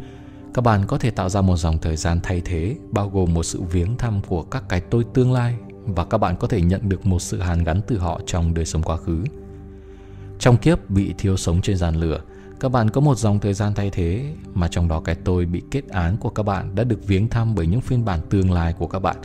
các 0.54 0.62
bạn 0.62 0.86
có 0.88 0.98
thể 0.98 1.12
tạo 1.12 1.30
ra 1.30 1.42
một 1.42 1.58
dòng 1.58 1.78
thời 1.78 1.96
gian 1.96 2.20
thay 2.24 2.42
thế 2.46 2.76
bao 2.92 3.10
gồm 3.10 3.34
một 3.34 3.44
sự 3.44 3.62
viếng 3.62 3.98
thăm 3.98 4.22
của 4.28 4.44
các 4.44 4.64
cái 4.70 4.82
tôi 4.82 5.06
tương 5.14 5.34
lai 5.34 5.56
và 5.86 6.06
các 6.06 6.18
bạn 6.18 6.36
có 6.40 6.48
thể 6.48 6.62
nhận 6.62 6.90
được 6.90 7.06
một 7.06 7.20
sự 7.20 7.40
hàn 7.40 7.64
gắn 7.64 7.82
từ 7.88 7.98
họ 7.98 8.22
trong 8.26 8.54
đời 8.54 8.66
sống 8.66 8.84
quá 8.84 8.98
khứ. 8.98 9.24
Trong 10.40 10.58
kiếp 10.58 10.90
bị 10.90 11.14
thiêu 11.18 11.38
sống 11.38 11.62
trên 11.62 11.78
giàn 11.78 11.96
lửa, 11.96 12.20
các 12.60 12.70
bạn 12.70 12.90
có 12.90 13.02
một 13.02 13.18
dòng 13.18 13.40
thời 13.40 13.54
gian 13.54 13.74
thay 13.74 13.90
thế 13.90 14.34
mà 14.54 14.68
trong 14.68 14.88
đó 14.88 15.00
cái 15.00 15.16
tôi 15.16 15.46
bị 15.46 15.62
kết 15.72 15.90
án 15.90 16.18
của 16.18 16.30
các 16.30 16.44
bạn 16.44 16.76
đã 16.76 16.84
được 16.84 17.08
viếng 17.08 17.30
thăm 17.30 17.56
bởi 17.56 17.68
những 17.68 17.82
phiên 17.82 18.06
bản 18.06 18.20
tương 18.30 18.52
lai 18.52 18.74
của 18.74 18.88
các 18.88 19.00
bạn. 19.00 19.18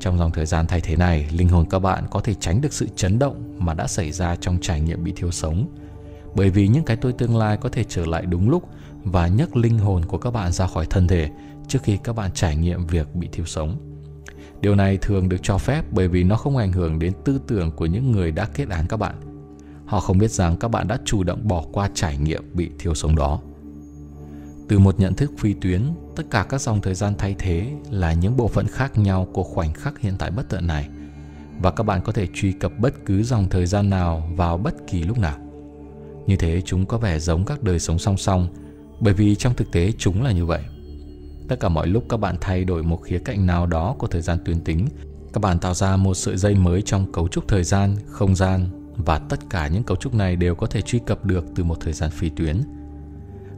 Trong 0.00 0.18
dòng 0.18 0.30
thời 0.30 0.46
gian 0.46 0.66
thay 0.66 0.80
thế 0.80 0.96
này, 0.96 1.28
linh 1.32 1.48
hồn 1.48 1.66
các 1.70 1.78
bạn 1.78 2.04
có 2.10 2.20
thể 2.20 2.34
tránh 2.34 2.60
được 2.60 2.72
sự 2.72 2.88
chấn 2.96 3.18
động 3.18 3.54
mà 3.58 3.74
đã 3.74 3.86
xảy 3.86 4.12
ra 4.12 4.36
trong 4.36 4.58
trải 4.60 4.80
nghiệm 4.80 5.04
bị 5.04 5.12
thiêu 5.16 5.30
sống. 5.30 5.66
Bởi 6.34 6.50
vì 6.50 6.68
những 6.68 6.84
cái 6.84 6.96
tôi 6.96 7.12
tương 7.12 7.36
lai 7.36 7.56
có 7.56 7.68
thể 7.68 7.84
trở 7.88 8.06
lại 8.06 8.26
đúng 8.26 8.50
lúc 8.50 8.68
và 9.04 9.26
nhấc 9.26 9.56
linh 9.56 9.78
hồn 9.78 10.04
của 10.04 10.18
các 10.18 10.30
bạn 10.30 10.52
ra 10.52 10.66
khỏi 10.66 10.86
thân 10.90 11.08
thể 11.08 11.30
trước 11.68 11.78
khi 11.82 11.98
các 12.04 12.12
bạn 12.12 12.30
trải 12.34 12.56
nghiệm 12.56 12.86
việc 12.86 13.14
bị 13.14 13.28
thiêu 13.32 13.44
sống. 13.44 13.76
Điều 14.60 14.74
này 14.74 14.96
thường 14.96 15.28
được 15.28 15.36
cho 15.42 15.58
phép 15.58 15.84
bởi 15.90 16.08
vì 16.08 16.24
nó 16.24 16.36
không 16.36 16.56
ảnh 16.56 16.72
hưởng 16.72 16.98
đến 16.98 17.12
tư 17.24 17.40
tưởng 17.46 17.70
của 17.70 17.86
những 17.86 18.12
người 18.12 18.30
đã 18.30 18.44
kết 18.44 18.68
án 18.68 18.86
các 18.86 18.96
bạn. 18.96 19.14
Họ 19.86 20.00
không 20.00 20.18
biết 20.18 20.30
rằng 20.30 20.56
các 20.56 20.68
bạn 20.68 20.88
đã 20.88 20.98
chủ 21.04 21.24
động 21.24 21.48
bỏ 21.48 21.64
qua 21.72 21.90
trải 21.94 22.16
nghiệm 22.16 22.42
bị 22.54 22.70
thiêu 22.78 22.94
sống 22.94 23.16
đó. 23.16 23.40
Từ 24.68 24.78
một 24.78 25.00
nhận 25.00 25.14
thức 25.14 25.30
phi 25.38 25.54
tuyến, 25.54 25.82
tất 26.16 26.22
cả 26.30 26.46
các 26.48 26.60
dòng 26.60 26.80
thời 26.80 26.94
gian 26.94 27.14
thay 27.18 27.34
thế 27.38 27.72
là 27.90 28.12
những 28.12 28.36
bộ 28.36 28.48
phận 28.48 28.66
khác 28.66 28.98
nhau 28.98 29.28
của 29.32 29.42
khoảnh 29.42 29.72
khắc 29.72 29.98
hiện 29.98 30.14
tại 30.18 30.30
bất 30.30 30.48
tận 30.48 30.66
này 30.66 30.88
và 31.62 31.70
các 31.70 31.82
bạn 31.82 32.00
có 32.04 32.12
thể 32.12 32.26
truy 32.34 32.52
cập 32.52 32.72
bất 32.78 32.94
cứ 33.06 33.22
dòng 33.22 33.48
thời 33.48 33.66
gian 33.66 33.90
nào 33.90 34.28
vào 34.36 34.58
bất 34.58 34.74
kỳ 34.86 35.02
lúc 35.02 35.18
nào. 35.18 35.38
Như 36.26 36.36
thế 36.36 36.62
chúng 36.64 36.86
có 36.86 36.98
vẻ 36.98 37.18
giống 37.18 37.44
các 37.44 37.62
đời 37.62 37.78
sống 37.78 37.98
song 37.98 38.16
song 38.16 38.48
bởi 39.02 39.14
vì 39.14 39.34
trong 39.34 39.54
thực 39.54 39.72
tế 39.72 39.92
chúng 39.98 40.22
là 40.22 40.32
như 40.32 40.46
vậy. 40.46 40.62
Tất 41.48 41.60
cả 41.60 41.68
mọi 41.68 41.86
lúc 41.86 42.04
các 42.08 42.16
bạn 42.16 42.36
thay 42.40 42.64
đổi 42.64 42.82
một 42.82 42.96
khía 42.96 43.18
cạnh 43.18 43.46
nào 43.46 43.66
đó 43.66 43.94
của 43.98 44.06
thời 44.06 44.22
gian 44.22 44.38
tuyến 44.44 44.60
tính, 44.60 44.86
các 45.32 45.38
bạn 45.40 45.58
tạo 45.58 45.74
ra 45.74 45.96
một 45.96 46.14
sợi 46.14 46.36
dây 46.36 46.54
mới 46.54 46.82
trong 46.82 47.12
cấu 47.12 47.28
trúc 47.28 47.48
thời 47.48 47.64
gian, 47.64 47.96
không 48.06 48.36
gian 48.36 48.68
và 48.96 49.18
tất 49.18 49.40
cả 49.50 49.68
những 49.68 49.82
cấu 49.82 49.96
trúc 49.96 50.14
này 50.14 50.36
đều 50.36 50.54
có 50.54 50.66
thể 50.66 50.80
truy 50.80 50.98
cập 50.98 51.24
được 51.24 51.44
từ 51.54 51.64
một 51.64 51.76
thời 51.80 51.92
gian 51.92 52.10
phi 52.10 52.28
tuyến. 52.28 52.62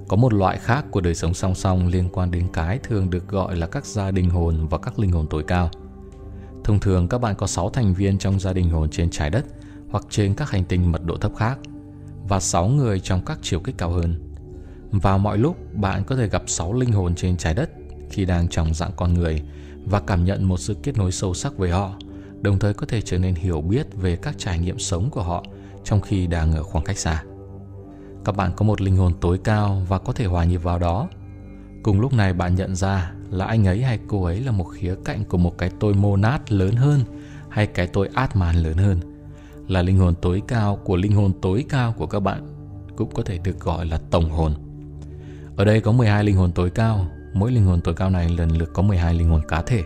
Có 0.09 0.17
một 0.17 0.33
loại 0.33 0.59
khác 0.59 0.85
của 0.91 1.01
đời 1.01 1.15
sống 1.15 1.35
song 1.35 1.55
song 1.55 1.87
liên 1.87 2.09
quan 2.13 2.31
đến 2.31 2.49
cái 2.53 2.79
thường 2.79 3.11
được 3.11 3.29
gọi 3.29 3.57
là 3.57 3.67
các 3.67 3.87
gia 3.87 4.11
đình 4.11 4.31
hồn 4.31 4.67
và 4.71 4.79
các 4.79 4.99
linh 4.99 5.13
hồn 5.13 5.27
tối 5.31 5.45
cao. 5.47 5.71
Thông 6.65 6.81
thường 6.81 7.09
các 7.09 7.19
bạn 7.19 7.35
có 7.35 7.47
6 7.47 7.71
thành 7.71 7.95
viên 7.95 8.19
trong 8.19 8.41
gia 8.41 8.53
đình 8.53 8.71
hồn 8.71 8.91
trên 8.91 9.11
trái 9.11 9.31
đất 9.31 9.45
hoặc 9.91 10.07
trên 10.11 10.35
các 10.35 10.51
hành 10.51 10.65
tinh 10.65 10.93
mật 10.93 11.05
độ 11.05 11.17
thấp 11.17 11.33
khác 11.37 11.59
và 12.29 12.41
6 12.41 12.69
người 12.69 13.01
trong 13.01 13.25
các 13.25 13.39
chiều 13.43 13.61
kích 13.61 13.75
cao 13.79 13.91
hơn. 13.91 14.24
Vào 15.03 15.19
mọi 15.19 15.39
lúc, 15.39 15.57
bạn 15.75 16.05
có 16.05 16.17
thể 16.17 16.29
gặp 16.29 16.43
6 16.47 16.73
linh 16.73 16.93
hồn 16.93 17.15
trên 17.15 17.37
trái 17.37 17.55
đất 17.55 17.71
khi 18.11 18.25
đang 18.25 18.49
trong 18.49 18.75
dạng 18.75 18.91
con 18.97 19.15
người 19.15 19.43
và 19.87 20.01
cảm 20.01 20.25
nhận 20.25 20.45
một 20.45 20.57
sự 20.57 20.77
kết 20.83 20.99
nối 20.99 21.13
sâu 21.13 21.35
sắc 21.35 21.59
với 21.59 21.71
họ, 21.71 21.93
đồng 22.41 22.59
thời 22.59 22.75
có 22.75 22.87
thể 22.87 23.01
trở 23.01 23.19
nên 23.19 23.35
hiểu 23.35 23.61
biết 23.61 23.87
về 23.95 24.17
các 24.17 24.35
trải 24.39 24.59
nghiệm 24.59 24.79
sống 24.79 25.11
của 25.11 25.23
họ 25.23 25.45
trong 25.85 26.01
khi 26.01 26.27
đang 26.27 26.53
ở 26.53 26.63
khoảng 26.63 26.85
cách 26.85 26.99
xa. 26.99 27.23
Các 28.25 28.37
bạn 28.37 28.53
có 28.57 28.65
một 28.65 28.81
linh 28.81 28.97
hồn 28.97 29.13
tối 29.21 29.39
cao 29.45 29.83
và 29.89 29.99
có 29.99 30.13
thể 30.13 30.25
hòa 30.25 30.45
nhập 30.45 30.63
vào 30.63 30.79
đó. 30.79 31.09
Cùng 31.83 32.01
lúc 32.01 32.13
này 32.13 32.33
bạn 32.33 32.55
nhận 32.55 32.77
ra 32.77 33.13
là 33.31 33.45
anh 33.45 33.67
ấy 33.67 33.83
hay 33.83 33.99
cô 34.09 34.25
ấy 34.25 34.41
là 34.41 34.53
một 34.53 34.65
khía 34.65 34.95
cạnh 35.05 35.25
của 35.25 35.39
một 35.39 35.59
cái 35.59 35.71
tôi 35.81 35.95
monad 35.95 36.41
lớn 36.49 36.77
hơn 36.77 37.01
hay 37.49 37.67
cái 37.67 37.87
tôi 37.87 38.09
atman 38.15 38.57
lớn 38.57 38.77
hơn, 38.77 39.01
là 39.69 39.83
linh 39.83 39.99
hồn 39.99 40.15
tối 40.23 40.43
cao 40.49 40.77
của 40.77 40.97
linh 40.97 41.13
hồn 41.13 41.33
tối 41.43 41.65
cao 41.69 41.95
của 41.99 42.07
các 42.07 42.21
bạn, 42.21 42.49
cũng 42.97 43.11
có 43.15 43.23
thể 43.23 43.39
được 43.39 43.61
gọi 43.61 43.87
là 43.87 44.01
tổng 44.11 44.31
hồn. 44.31 44.53
Ở 45.57 45.65
đây 45.65 45.81
có 45.81 45.93
12 45.93 46.25
linh 46.25 46.37
hồn 46.37 46.53
tối 46.53 46.71
cao, 46.71 47.07
mỗi 47.33 47.53
linh 47.53 47.65
hồn 47.65 47.81
tối 47.81 47.95
cao 47.95 48.11
này 48.11 48.29
lần 48.29 48.51
lượt 48.59 48.71
có 48.73 48.83
12 48.83 49.15
linh 49.15 49.29
hồn 49.29 49.41
cá 49.49 49.63
thể. 49.63 49.83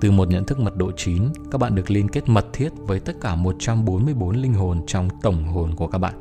Từ 0.00 0.10
một 0.10 0.28
nhận 0.28 0.44
thức 0.44 0.58
mật 0.58 0.76
độ 0.76 0.90
9, 0.96 1.22
các 1.50 1.58
bạn 1.58 1.74
được 1.74 1.90
liên 1.90 2.08
kết 2.08 2.28
mật 2.28 2.46
thiết 2.52 2.72
với 2.76 3.00
tất 3.00 3.12
cả 3.20 3.34
144 3.34 4.36
linh 4.36 4.54
hồn 4.54 4.80
trong 4.86 5.08
tổng 5.22 5.44
hồn 5.44 5.74
của 5.74 5.86
các 5.86 5.98
bạn. 5.98 6.14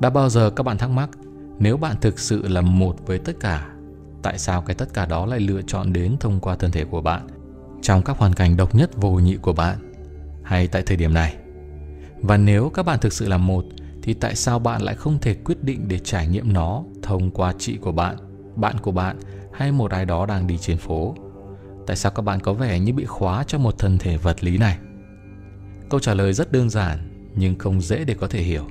Đã 0.00 0.10
bao 0.10 0.28
giờ 0.28 0.50
các 0.50 0.62
bạn 0.62 0.78
thắc 0.78 0.90
mắc, 0.90 1.10
nếu 1.58 1.76
bạn 1.76 1.96
thực 2.00 2.18
sự 2.18 2.48
là 2.48 2.60
một 2.60 2.96
với 3.06 3.18
tất 3.18 3.32
cả, 3.40 3.68
tại 4.22 4.38
sao 4.38 4.62
cái 4.62 4.74
tất 4.74 4.94
cả 4.94 5.06
đó 5.06 5.26
lại 5.26 5.40
lựa 5.40 5.62
chọn 5.62 5.92
đến 5.92 6.16
thông 6.20 6.40
qua 6.40 6.56
thân 6.56 6.70
thể 6.70 6.84
của 6.84 7.00
bạn 7.00 7.26
trong 7.82 8.02
các 8.02 8.18
hoàn 8.18 8.32
cảnh 8.32 8.56
độc 8.56 8.74
nhất 8.74 8.90
vô 8.96 9.10
nhị 9.10 9.36
của 9.36 9.52
bạn 9.52 9.92
hay 10.42 10.66
tại 10.66 10.82
thời 10.82 10.96
điểm 10.96 11.14
này? 11.14 11.36
Và 12.20 12.36
nếu 12.36 12.70
các 12.74 12.86
bạn 12.86 12.98
thực 13.00 13.12
sự 13.12 13.28
là 13.28 13.36
một, 13.36 13.64
thì 14.08 14.14
tại 14.14 14.34
sao 14.34 14.58
bạn 14.58 14.82
lại 14.82 14.94
không 14.94 15.18
thể 15.18 15.34
quyết 15.34 15.64
định 15.64 15.88
để 15.88 15.98
trải 15.98 16.26
nghiệm 16.28 16.52
nó 16.52 16.84
thông 17.02 17.30
qua 17.30 17.52
chị 17.58 17.76
của 17.76 17.92
bạn, 17.92 18.16
bạn 18.56 18.78
của 18.78 18.90
bạn 18.90 19.18
hay 19.52 19.72
một 19.72 19.90
ai 19.90 20.04
đó 20.04 20.26
đang 20.26 20.46
đi 20.46 20.58
trên 20.58 20.76
phố? 20.76 21.14
Tại 21.86 21.96
sao 21.96 22.12
các 22.12 22.22
bạn 22.22 22.40
có 22.40 22.52
vẻ 22.52 22.80
như 22.80 22.92
bị 22.92 23.04
khóa 23.04 23.44
trong 23.44 23.62
một 23.62 23.78
thân 23.78 23.98
thể 23.98 24.16
vật 24.16 24.44
lý 24.44 24.58
này? 24.58 24.78
Câu 25.90 26.00
trả 26.00 26.14
lời 26.14 26.32
rất 26.32 26.52
đơn 26.52 26.70
giản 26.70 26.98
nhưng 27.36 27.58
không 27.58 27.80
dễ 27.80 28.04
để 28.04 28.14
có 28.14 28.26
thể 28.26 28.42
hiểu. 28.42 28.64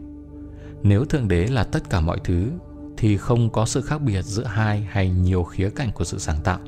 Nếu 0.83 1.05
Thượng 1.05 1.27
Đế 1.27 1.47
là 1.47 1.63
tất 1.63 1.89
cả 1.89 2.01
mọi 2.01 2.19
thứ 2.23 2.51
thì 2.97 3.17
không 3.17 3.49
có 3.49 3.65
sự 3.65 3.81
khác 3.81 4.01
biệt 4.01 4.21
giữa 4.21 4.45
hai 4.45 4.87
hay 4.89 5.09
nhiều 5.09 5.43
khía 5.43 5.69
cạnh 5.69 5.91
của 5.91 6.03
sự 6.03 6.19
sáng 6.19 6.41
tạo. 6.43 6.59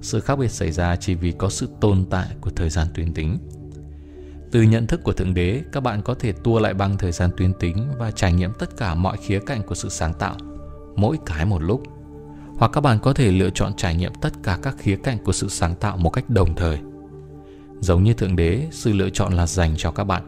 Sự 0.00 0.20
khác 0.20 0.36
biệt 0.38 0.48
xảy 0.48 0.72
ra 0.72 0.96
chỉ 0.96 1.14
vì 1.14 1.32
có 1.32 1.48
sự 1.48 1.68
tồn 1.80 2.04
tại 2.10 2.28
của 2.40 2.50
thời 2.50 2.70
gian 2.70 2.86
tuyến 2.94 3.14
tính. 3.14 3.38
Từ 4.52 4.62
nhận 4.62 4.86
thức 4.86 5.00
của 5.04 5.12
Thượng 5.12 5.34
Đế, 5.34 5.62
các 5.72 5.82
bạn 5.82 6.02
có 6.02 6.14
thể 6.14 6.32
tua 6.32 6.58
lại 6.58 6.74
bằng 6.74 6.98
thời 6.98 7.12
gian 7.12 7.30
tuyến 7.36 7.52
tính 7.52 7.88
và 7.98 8.10
trải 8.10 8.32
nghiệm 8.32 8.52
tất 8.52 8.76
cả 8.76 8.94
mọi 8.94 9.16
khía 9.16 9.38
cạnh 9.46 9.62
của 9.62 9.74
sự 9.74 9.88
sáng 9.88 10.14
tạo, 10.14 10.36
mỗi 10.96 11.18
cái 11.26 11.46
một 11.46 11.62
lúc. 11.62 11.82
Hoặc 12.56 12.70
các 12.74 12.80
bạn 12.80 12.98
có 12.98 13.12
thể 13.12 13.32
lựa 13.32 13.50
chọn 13.50 13.72
trải 13.76 13.94
nghiệm 13.94 14.12
tất 14.20 14.32
cả 14.42 14.58
các 14.62 14.76
khía 14.78 14.96
cạnh 14.96 15.18
của 15.24 15.32
sự 15.32 15.48
sáng 15.48 15.74
tạo 15.74 15.96
một 15.96 16.10
cách 16.10 16.30
đồng 16.30 16.54
thời. 16.54 16.78
Giống 17.80 18.04
như 18.04 18.14
Thượng 18.14 18.36
Đế, 18.36 18.66
sự 18.70 18.92
lựa 18.92 19.10
chọn 19.10 19.32
là 19.32 19.46
dành 19.46 19.74
cho 19.76 19.90
các 19.90 20.04
bạn. 20.04 20.22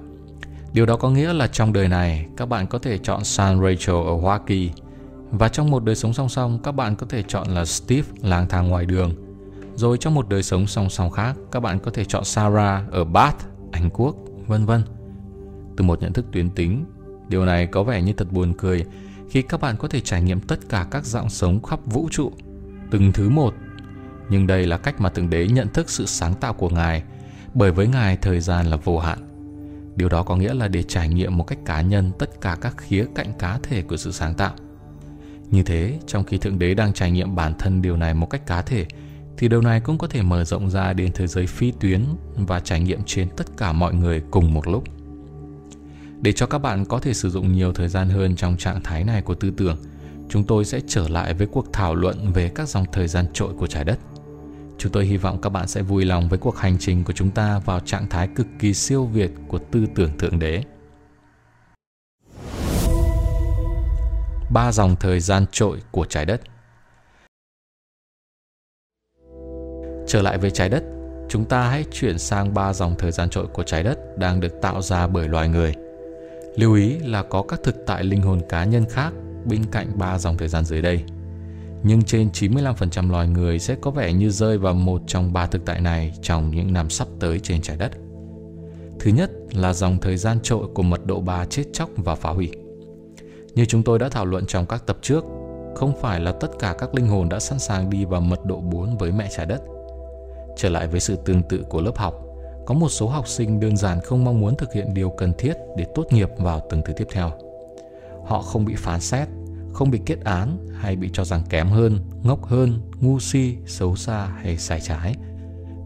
Điều 0.73 0.87
đó 0.87 0.97
có 0.97 1.11
nghĩa 1.11 1.33
là 1.33 1.47
trong 1.47 1.73
đời 1.73 1.89
này, 1.89 2.27
các 2.37 2.47
bạn 2.47 2.67
có 2.67 2.79
thể 2.79 2.99
chọn 2.99 3.25
San 3.25 3.61
Rachel 3.63 3.97
ở 3.97 4.21
Hoa 4.21 4.39
Kỳ, 4.47 4.71
và 5.31 5.49
trong 5.49 5.71
một 5.71 5.85
đời 5.85 5.97
sống 5.97 6.13
song 6.13 6.29
song, 6.29 6.59
các 6.63 6.73
bạn 6.73 6.97
có 6.97 7.07
thể 7.09 7.23
chọn 7.29 7.49
là 7.49 7.65
Steve 7.65 8.09
lang 8.23 8.49
thang 8.49 8.69
ngoài 8.69 8.87
đường. 8.87 9.15
Rồi 9.77 9.99
trong 9.99 10.15
một 10.15 10.29
đời 10.29 10.43
sống 10.43 10.67
song 10.67 10.91
song 10.91 11.11
khác, 11.11 11.37
các 11.53 11.61
bạn 11.61 11.79
có 11.79 11.91
thể 11.91 12.05
chọn 12.05 12.25
Sarah 12.25 12.91
ở 12.91 13.05
Bath 13.05 13.47
anh 13.75 13.91
quốc, 13.91 14.17
vân 14.47 14.67
vân. 14.67 14.83
Từ 15.77 15.85
một 15.85 16.03
nhận 16.03 16.13
thức 16.13 16.27
tuyến 16.33 16.51
tính, 16.51 16.85
điều 17.29 17.45
này 17.45 17.67
có 17.67 17.83
vẻ 17.83 18.03
như 18.03 18.13
thật 18.13 18.33
buồn 18.33 18.53
cười 18.59 18.85
khi 19.31 19.43
các 19.43 19.61
bạn 19.61 19.77
có 19.77 19.89
thể 19.89 20.01
trải 20.01 20.23
nghiệm 20.23 20.41
tất 20.41 20.69
cả 20.69 20.87
các 20.91 21.05
dạng 21.05 21.31
sống 21.31 21.63
khắp 21.63 21.81
vũ 21.87 22.09
trụ, 22.11 22.33
từng 22.91 23.13
thứ 23.13 23.29
một. 23.29 23.55
Nhưng 24.29 24.47
đây 24.47 24.67
là 24.67 24.77
cách 24.77 25.01
mà 25.01 25.11
Thượng 25.11 25.31
Đế 25.31 25.47
nhận 25.47 25.69
thức 25.69 25.91
sự 25.91 26.07
sáng 26.07 26.35
tạo 26.35 26.53
của 26.53 26.69
Ngài, 26.69 27.03
bởi 27.55 27.73
với 27.73 27.87
Ngài 27.87 28.17
thời 28.17 28.41
gian 28.41 28.67
là 28.67 28.77
vô 28.77 28.99
hạn. 28.99 29.19
Điều 29.97 30.09
đó 30.09 30.23
có 30.23 30.37
nghĩa 30.37 30.55
là 30.55 30.69
để 30.69 30.83
trải 30.83 31.09
nghiệm 31.09 31.37
một 31.37 31.45
cách 31.45 31.59
cá 31.65 31.81
nhân 31.81 32.11
tất 32.19 32.41
cả 32.41 32.57
các 32.61 32.77
khía 32.77 33.07
cạnh 33.15 33.33
cá 33.39 33.59
thể 33.63 33.83
của 33.83 33.97
sự 33.97 34.13
sáng 34.13 34.35
tạo. 34.35 34.53
Như 35.51 35.63
thế, 35.63 35.99
trong 36.07 36.25
khi 36.25 36.39
Thượng 36.39 36.59
Đế 36.59 36.75
đang 36.75 36.93
trải 36.93 37.11
nghiệm 37.11 37.35
bản 37.35 37.55
thân 37.59 37.83
điều 37.83 37.97
này 37.97 38.15
một 38.15 38.31
cách 38.31 38.47
cá 38.47 38.63
thể, 38.63 38.87
thì 39.39 39.49
điều 39.49 39.61
này 39.61 39.81
cũng 39.81 39.99
có 39.99 40.07
thể 40.07 40.23
mở 40.23 40.45
rộng 40.45 40.71
ra 40.71 40.93
đến 40.93 41.13
thế 41.13 41.27
giới 41.27 41.47
phi 41.47 41.73
tuyến 41.81 42.05
và 42.37 42.61
trải 42.61 42.81
nghiệm 42.81 43.01
trên 43.07 43.29
tất 43.37 43.47
cả 43.57 43.73
mọi 43.73 43.95
người 43.95 44.23
cùng 44.31 44.55
một 44.55 44.67
lúc. 44.69 44.85
Để 46.21 46.33
cho 46.33 46.47
các 46.47 46.59
bạn 46.59 46.85
có 46.85 46.99
thể 46.99 47.15
sử 47.15 47.31
dụng 47.31 47.53
nhiều 47.53 47.73
thời 47.73 47.89
gian 47.89 48.09
hơn 48.09 48.37
trong 48.37 48.57
trạng 48.57 48.83
thái 48.83 49.05
này 49.05 49.23
của 49.23 49.35
tư 49.35 49.51
tưởng, 49.57 49.77
chúng 50.29 50.45
tôi 50.45 50.65
sẽ 50.65 50.81
trở 50.87 51.09
lại 51.09 51.35
với 51.35 51.47
cuộc 51.47 51.73
thảo 51.73 51.95
luận 51.95 52.33
về 52.33 52.49
các 52.55 52.69
dòng 52.69 52.85
thời 52.93 53.09
gian 53.09 53.27
trội 53.33 53.55
của 53.55 53.67
trái 53.67 53.85
đất. 53.85 53.99
Chúng 54.79 54.93
tôi 54.93 55.07
hy 55.07 55.17
vọng 55.17 55.41
các 55.41 55.51
bạn 55.51 55.69
sẽ 55.69 55.83
vui 55.83 56.05
lòng 56.05 56.29
với 56.29 56.39
cuộc 56.39 56.57
hành 56.57 56.77
trình 56.79 57.05
của 57.05 57.13
chúng 57.13 57.31
ta 57.31 57.59
vào 57.59 57.81
trạng 57.81 58.09
thái 58.09 58.29
cực 58.29 58.47
kỳ 58.59 58.75
siêu 58.75 59.05
việt 59.05 59.31
của 59.49 59.59
tư 59.59 59.87
tưởng 59.95 60.19
thượng 60.19 60.39
đế. 60.39 60.63
Ba 64.51 64.73
dòng 64.73 64.97
thời 65.01 65.21
gian 65.21 65.45
trội 65.53 65.79
của 65.91 66.05
trái 66.05 66.27
đất– 66.27 66.41
Trở 70.15 70.23
lại 70.23 70.39
với 70.39 70.51
trái 70.51 70.69
đất, 70.69 70.83
chúng 71.29 71.45
ta 71.45 71.69
hãy 71.69 71.85
chuyển 71.93 72.19
sang 72.19 72.55
ba 72.55 72.73
dòng 72.73 72.95
thời 72.99 73.13
gian 73.13 73.29
trội 73.31 73.47
của 73.47 73.63
trái 73.63 73.83
đất 73.83 74.19
đang 74.19 74.41
được 74.41 74.61
tạo 74.63 74.83
ra 74.83 75.07
bởi 75.07 75.29
loài 75.29 75.49
người. 75.49 75.75
Lưu 76.57 76.75
ý 76.75 76.99
là 76.99 77.23
có 77.23 77.43
các 77.43 77.61
thực 77.65 77.77
tại 77.87 78.05
linh 78.05 78.23
hồn 78.23 78.41
cá 78.49 78.65
nhân 78.65 78.85
khác 78.91 79.13
bên 79.45 79.65
cạnh 79.73 79.99
ba 79.99 80.19
dòng 80.19 80.37
thời 80.37 80.49
gian 80.49 80.65
dưới 80.65 80.83
đây. 80.83 81.05
Nhưng 81.83 82.03
trên 82.03 82.29
95% 82.33 83.11
loài 83.11 83.29
người 83.29 83.59
sẽ 83.59 83.77
có 83.81 83.91
vẻ 83.91 84.13
như 84.13 84.31
rơi 84.31 84.59
vào 84.59 84.75
một 84.75 85.03
trong 85.07 85.33
ba 85.33 85.47
thực 85.47 85.65
tại 85.65 85.81
này 85.81 86.15
trong 86.23 86.51
những 86.51 86.73
năm 86.73 86.91
sắp 86.91 87.09
tới 87.21 87.41
trên 87.41 87.63
trái 87.63 87.77
đất. 87.77 87.93
Thứ 89.01 89.11
nhất 89.11 89.31
là 89.53 89.73
dòng 89.73 89.99
thời 90.01 90.17
gian 90.17 90.39
trội 90.43 90.67
của 90.75 90.83
mật 90.83 91.07
độ 91.07 91.21
3 91.21 91.45
chết 91.45 91.65
chóc 91.73 91.89
và 91.97 92.15
phá 92.15 92.31
hủy. 92.31 92.51
Như 93.55 93.65
chúng 93.65 93.83
tôi 93.83 93.99
đã 93.99 94.09
thảo 94.09 94.27
luận 94.27 94.47
trong 94.47 94.67
các 94.67 94.87
tập 94.87 94.99
trước, 95.03 95.25
không 95.75 96.01
phải 96.01 96.21
là 96.21 96.33
tất 96.33 96.49
cả 96.59 96.75
các 96.79 96.95
linh 96.95 97.07
hồn 97.07 97.29
đã 97.29 97.41
sẵn 97.41 97.59
sàng 97.59 97.91
đi 97.91 98.05
vào 98.05 98.21
mật 98.21 98.45
độ 98.47 98.61
4 98.61 98.99
với 98.99 99.13
mẹ 99.13 99.29
trái 99.37 99.47
đất– 99.47 99.63
Trở 100.57 100.69
lại 100.69 100.87
với 100.87 101.01
sự 101.01 101.17
tương 101.25 101.43
tự 101.43 101.65
của 101.69 101.81
lớp 101.81 101.97
học, 101.97 102.15
có 102.67 102.75
một 102.75 102.89
số 102.89 103.09
học 103.09 103.29
sinh 103.29 103.61
đơn 103.61 103.77
giản 103.77 104.01
không 104.01 104.25
mong 104.25 104.41
muốn 104.41 104.57
thực 104.57 104.73
hiện 104.73 104.95
điều 104.95 105.11
cần 105.11 105.33
thiết 105.39 105.57
để 105.77 105.87
tốt 105.95 106.07
nghiệp 106.11 106.29
vào 106.39 106.61
từng 106.71 106.83
thứ 106.85 106.93
tiếp 106.93 107.07
theo. 107.13 107.31
Họ 108.27 108.43
không 108.43 108.65
bị 108.65 108.75
phán 108.77 109.01
xét, 109.01 109.29
không 109.73 109.91
bị 109.91 110.01
kết 110.07 110.25
án 110.25 110.59
hay 110.81 110.97
bị 110.97 111.11
cho 111.13 111.25
rằng 111.25 111.43
kém 111.49 111.69
hơn, 111.69 111.99
ngốc 112.23 112.45
hơn, 112.45 112.81
ngu 113.01 113.21
si, 113.21 113.57
xấu 113.67 113.97
xa 113.97 114.27
hay 114.43 114.59
sai 114.59 114.81
trái. 114.81 115.15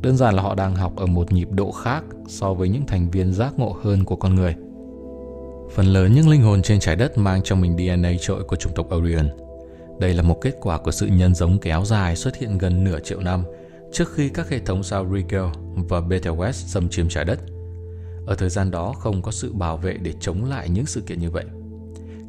Đơn 0.03 0.17
giản 0.17 0.35
là 0.35 0.43
họ 0.43 0.55
đang 0.55 0.77
học 0.77 0.97
ở 0.97 1.07
một 1.07 1.33
nhịp 1.33 1.49
độ 1.51 1.73
khác 1.73 2.05
so 2.27 2.55
với 2.55 2.69
những 2.69 2.87
thành 2.87 3.11
viên 3.11 3.33
giác 3.33 3.59
ngộ 3.59 3.77
hơn 3.83 4.05
của 4.05 4.17
con 4.17 4.35
người. 4.35 4.55
Phần 5.75 5.87
lớn 5.87 6.13
những 6.15 6.29
linh 6.29 6.43
hồn 6.43 6.63
trên 6.63 6.81
trái 6.81 6.97
đất 6.97 7.19
mang 7.19 7.41
trong 7.45 7.61
mình 7.61 7.77
DNA 7.77 8.13
trội 8.21 8.43
của 8.45 8.57
chủng 8.57 8.73
tộc 8.75 8.95
Orion. 8.95 9.29
Đây 9.99 10.15
là 10.15 10.23
một 10.23 10.39
kết 10.41 10.55
quả 10.61 10.79
của 10.79 10.91
sự 10.91 11.07
nhân 11.07 11.35
giống 11.35 11.59
kéo 11.59 11.85
dài 11.85 12.17
xuất 12.17 12.37
hiện 12.37 12.59
gần 12.59 12.85
nửa 12.85 13.01
triệu 13.01 13.21
năm– 13.21 13.45
trước 13.93 14.13
khi 14.15 14.29
các 14.29 14.49
hệ 14.49 14.59
thống 14.59 14.83
sao 14.83 15.07
Rigel 15.15 15.45
và 15.89 16.01
Betelgeuse 16.01 16.67
xâm 16.67 16.89
chiếm 16.89 17.09
trái 17.09 17.25
đất. 17.25 17.39
Ở 18.27 18.35
thời 18.35 18.49
gian 18.49 18.71
đó 18.71 18.93
không 18.93 19.23
có 19.23 19.31
sự 19.31 19.53
bảo 19.53 19.77
vệ 19.77 19.93
để 19.93 20.13
chống 20.21 20.45
lại 20.45 20.69
những 20.69 20.87
sự 20.87 21.01
kiện 21.01 21.21
như 21.21 21.31
vậy. 21.31 21.45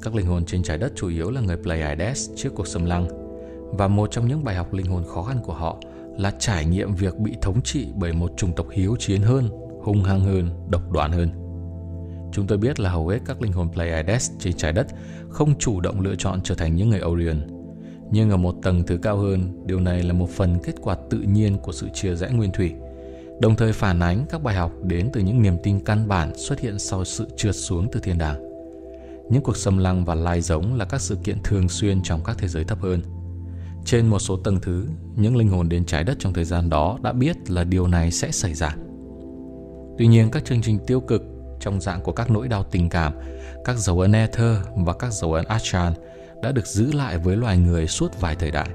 Các 0.01 0.15
linh 0.15 0.25
hồn 0.25 0.45
trên 0.45 0.63
trái 0.63 0.77
đất 0.77 0.91
chủ 0.95 1.09
yếu 1.09 1.31
là 1.31 1.41
người 1.41 1.57
Pleiades 1.57 2.29
trước 2.35 2.49
cuộc 2.55 2.67
xâm 2.67 2.85
lăng 2.85 3.07
và 3.77 3.87
một 3.87 4.11
trong 4.11 4.27
những 4.27 4.43
bài 4.43 4.55
học 4.55 4.73
linh 4.73 4.85
hồn 4.85 5.03
khó 5.07 5.23
khăn 5.23 5.39
của 5.43 5.53
họ 5.53 5.77
là 6.17 6.31
trải 6.39 6.65
nghiệm 6.65 6.95
việc 6.95 7.17
bị 7.17 7.35
thống 7.41 7.61
trị 7.61 7.87
bởi 7.95 8.13
một 8.13 8.31
chủng 8.37 8.53
tộc 8.55 8.67
hiếu 8.71 8.95
chiến 8.99 9.21
hơn, 9.21 9.49
hung 9.83 10.03
hăng 10.03 10.21
hơn, 10.21 10.49
độc 10.69 10.91
đoán 10.91 11.11
hơn. 11.11 11.29
Chúng 12.33 12.47
tôi 12.47 12.57
biết 12.57 12.79
là 12.79 12.89
hầu 12.89 13.07
hết 13.07 13.19
các 13.25 13.41
linh 13.41 13.51
hồn 13.51 13.71
Pleiades 13.73 14.31
trên 14.39 14.53
trái 14.53 14.73
đất 14.73 14.87
không 15.29 15.59
chủ 15.59 15.81
động 15.81 16.01
lựa 16.01 16.15
chọn 16.15 16.41
trở 16.43 16.55
thành 16.55 16.75
những 16.75 16.89
người 16.89 17.01
Orion– 17.01 17.41
nhưng 18.11 18.29
ở 18.29 18.37
một 18.37 18.55
tầng 18.61 18.83
thứ 18.87 18.97
cao 18.97 19.17
hơn, 19.17 19.63
điều 19.65 19.79
này 19.79 20.03
là 20.03 20.13
một 20.13 20.29
phần 20.29 20.57
kết 20.63 20.75
quả 20.81 20.95
tự 21.09 21.17
nhiên 21.17 21.57
của 21.57 21.71
sự 21.71 21.87
chia 21.93 22.15
rẽ 22.15 22.29
nguyên 22.29 22.51
thủy, 22.51 22.73
đồng 23.39 23.55
thời 23.55 23.73
phản 23.73 23.99
ánh 23.99 24.25
các 24.29 24.43
bài 24.43 24.55
học 24.55 24.71
đến 24.83 25.09
từ 25.13 25.21
những 25.21 25.41
niềm 25.41 25.57
tin 25.63 25.79
căn 25.79 26.07
bản 26.07 26.37
xuất 26.37 26.59
hiện 26.59 26.79
sau 26.79 27.05
sự 27.05 27.27
trượt 27.37 27.55
xuống 27.55 27.87
từ 27.91 27.99
thiên 27.99 28.17
đàng. 28.17 28.43
Những 29.29 29.43
cuộc 29.43 29.57
xâm 29.57 29.77
lăng 29.77 30.05
và 30.05 30.15
lai 30.15 30.41
giống 30.41 30.75
là 30.75 30.85
các 30.85 31.01
sự 31.01 31.17
kiện 31.23 31.37
thường 31.43 31.69
xuyên 31.69 32.01
trong 32.03 32.23
các 32.23 32.37
thế 32.37 32.47
giới 32.47 32.63
thấp 32.63 32.81
hơn. 32.81 33.01
Trên 33.85 34.07
một 34.07 34.19
số 34.19 34.37
tầng 34.37 34.59
thứ, 34.61 34.87
những 35.15 35.37
linh 35.37 35.49
hồn 35.49 35.69
đến 35.69 35.85
trái 35.85 36.03
đất 36.03 36.17
trong 36.19 36.33
thời 36.33 36.45
gian 36.45 36.69
đó 36.69 36.97
đã 37.01 37.13
biết 37.13 37.51
là 37.51 37.63
điều 37.63 37.87
này 37.87 38.11
sẽ 38.11 38.31
xảy 38.31 38.53
ra. 38.53 38.75
Tuy 39.97 40.07
nhiên, 40.07 40.31
các 40.31 40.45
chương 40.45 40.61
trình 40.61 40.79
tiêu 40.87 40.99
cực 40.99 41.23
trong 41.59 41.81
dạng 41.81 42.01
của 42.01 42.11
các 42.11 42.31
nỗi 42.31 42.47
đau 42.47 42.63
tình 42.63 42.89
cảm, 42.89 43.13
các 43.65 43.77
dấu 43.77 43.99
ấn 43.99 44.11
Ether 44.11 44.57
và 44.75 44.93
các 44.93 45.13
dấu 45.13 45.33
ấn 45.33 45.45
astral.– 45.45 45.93
đã 46.41 46.51
được 46.51 46.67
giữ 46.67 46.91
lại 46.91 47.17
với 47.17 47.37
loài 47.37 47.57
người 47.57 47.87
suốt 47.87 48.21
vài 48.21 48.35
thời 48.35 48.51
đại. 48.51 48.69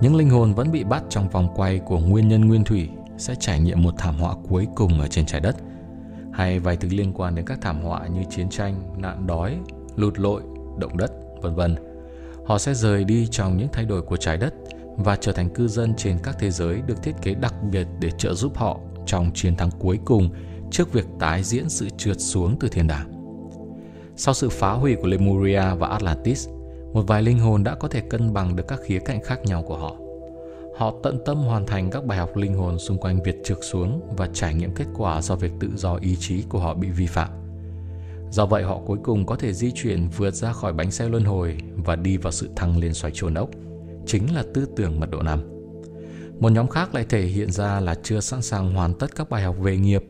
Những 0.00 0.16
linh 0.16 0.30
hồn 0.30 0.54
vẫn 0.54 0.72
bị 0.72 0.84
bắt 0.84 1.02
trong 1.08 1.28
vòng 1.28 1.48
quay 1.54 1.78
của 1.78 1.98
nguyên 1.98 2.28
nhân 2.28 2.48
nguyên 2.48 2.64
thủy 2.64 2.88
sẽ 3.18 3.34
trải 3.34 3.60
nghiệm 3.60 3.82
một 3.82 3.94
thảm 3.98 4.18
họa 4.18 4.34
cuối 4.48 4.66
cùng 4.74 5.00
ở 5.00 5.08
trên 5.08 5.26
trái 5.26 5.40
đất 5.40 5.56
hay 6.32 6.58
vài 6.58 6.76
thứ 6.76 6.88
liên 6.90 7.12
quan 7.12 7.34
đến 7.34 7.44
các 7.46 7.58
thảm 7.60 7.82
họa 7.82 8.06
như 8.06 8.22
chiến 8.30 8.48
tranh, 8.48 8.94
nạn 8.96 9.26
đói, 9.26 9.58
lụt 9.96 10.18
lội, 10.18 10.42
động 10.78 10.96
đất, 10.96 11.12
vân 11.42 11.54
vân. 11.54 11.76
Họ 12.46 12.58
sẽ 12.58 12.74
rời 12.74 13.04
đi 13.04 13.26
trong 13.30 13.56
những 13.56 13.68
thay 13.72 13.84
đổi 13.84 14.02
của 14.02 14.16
trái 14.16 14.36
đất 14.36 14.54
và 14.96 15.16
trở 15.16 15.32
thành 15.32 15.50
cư 15.50 15.68
dân 15.68 15.94
trên 15.96 16.18
các 16.22 16.36
thế 16.38 16.50
giới 16.50 16.82
được 16.86 17.02
thiết 17.02 17.12
kế 17.22 17.34
đặc 17.34 17.54
biệt 17.70 17.86
để 18.00 18.10
trợ 18.18 18.34
giúp 18.34 18.56
họ 18.56 18.80
trong 19.06 19.30
chiến 19.34 19.56
thắng 19.56 19.70
cuối 19.78 19.98
cùng 20.04 20.30
trước 20.70 20.92
việc 20.92 21.06
tái 21.18 21.42
diễn 21.42 21.68
sự 21.68 21.88
trượt 21.96 22.20
xuống 22.20 22.56
từ 22.60 22.68
thiên 22.68 22.86
đàng. 22.86 23.12
Sau 24.16 24.34
sự 24.34 24.48
phá 24.48 24.72
hủy 24.72 24.96
của 24.96 25.06
Lemuria 25.06 25.74
và 25.78 25.88
Atlantis, 25.88 26.48
một 26.92 27.02
vài 27.06 27.22
linh 27.22 27.38
hồn 27.38 27.64
đã 27.64 27.74
có 27.74 27.88
thể 27.88 28.00
cân 28.00 28.32
bằng 28.32 28.56
được 28.56 28.68
các 28.68 28.80
khía 28.84 28.98
cạnh 28.98 29.20
khác 29.22 29.40
nhau 29.44 29.62
của 29.62 29.76
họ. 29.76 29.96
Họ 30.76 30.94
tận 31.02 31.18
tâm 31.24 31.36
hoàn 31.36 31.66
thành 31.66 31.90
các 31.90 32.04
bài 32.04 32.18
học 32.18 32.36
linh 32.36 32.54
hồn 32.54 32.78
xung 32.78 32.98
quanh 32.98 33.22
việc 33.22 33.44
trượt 33.44 33.58
xuống 33.62 34.00
và 34.16 34.28
trải 34.32 34.54
nghiệm 34.54 34.74
kết 34.74 34.86
quả 34.96 35.22
do 35.22 35.36
việc 35.36 35.52
tự 35.60 35.68
do 35.76 35.94
ý 35.94 36.16
chí 36.16 36.42
của 36.48 36.58
họ 36.58 36.74
bị 36.74 36.90
vi 36.90 37.06
phạm. 37.06 37.28
Do 38.30 38.46
vậy 38.46 38.62
họ 38.62 38.80
cuối 38.86 38.98
cùng 39.02 39.26
có 39.26 39.36
thể 39.36 39.52
di 39.52 39.70
chuyển 39.74 40.08
vượt 40.08 40.34
ra 40.34 40.52
khỏi 40.52 40.72
bánh 40.72 40.90
xe 40.90 41.08
luân 41.08 41.24
hồi 41.24 41.56
và 41.76 41.96
đi 41.96 42.16
vào 42.16 42.32
sự 42.32 42.48
thăng 42.56 42.78
lên 42.78 42.94
xoáy 42.94 43.12
trôn 43.14 43.34
ốc, 43.34 43.48
chính 44.06 44.34
là 44.34 44.44
tư 44.54 44.68
tưởng 44.76 45.00
mật 45.00 45.10
độ 45.10 45.22
năm. 45.22 45.40
Một 46.40 46.52
nhóm 46.52 46.68
khác 46.68 46.94
lại 46.94 47.06
thể 47.08 47.22
hiện 47.22 47.50
ra 47.50 47.80
là 47.80 47.94
chưa 48.02 48.20
sẵn 48.20 48.42
sàng 48.42 48.74
hoàn 48.74 48.94
tất 48.94 49.16
các 49.16 49.30
bài 49.30 49.42
học 49.42 49.56
về 49.60 49.76
nghiệp. 49.76 50.04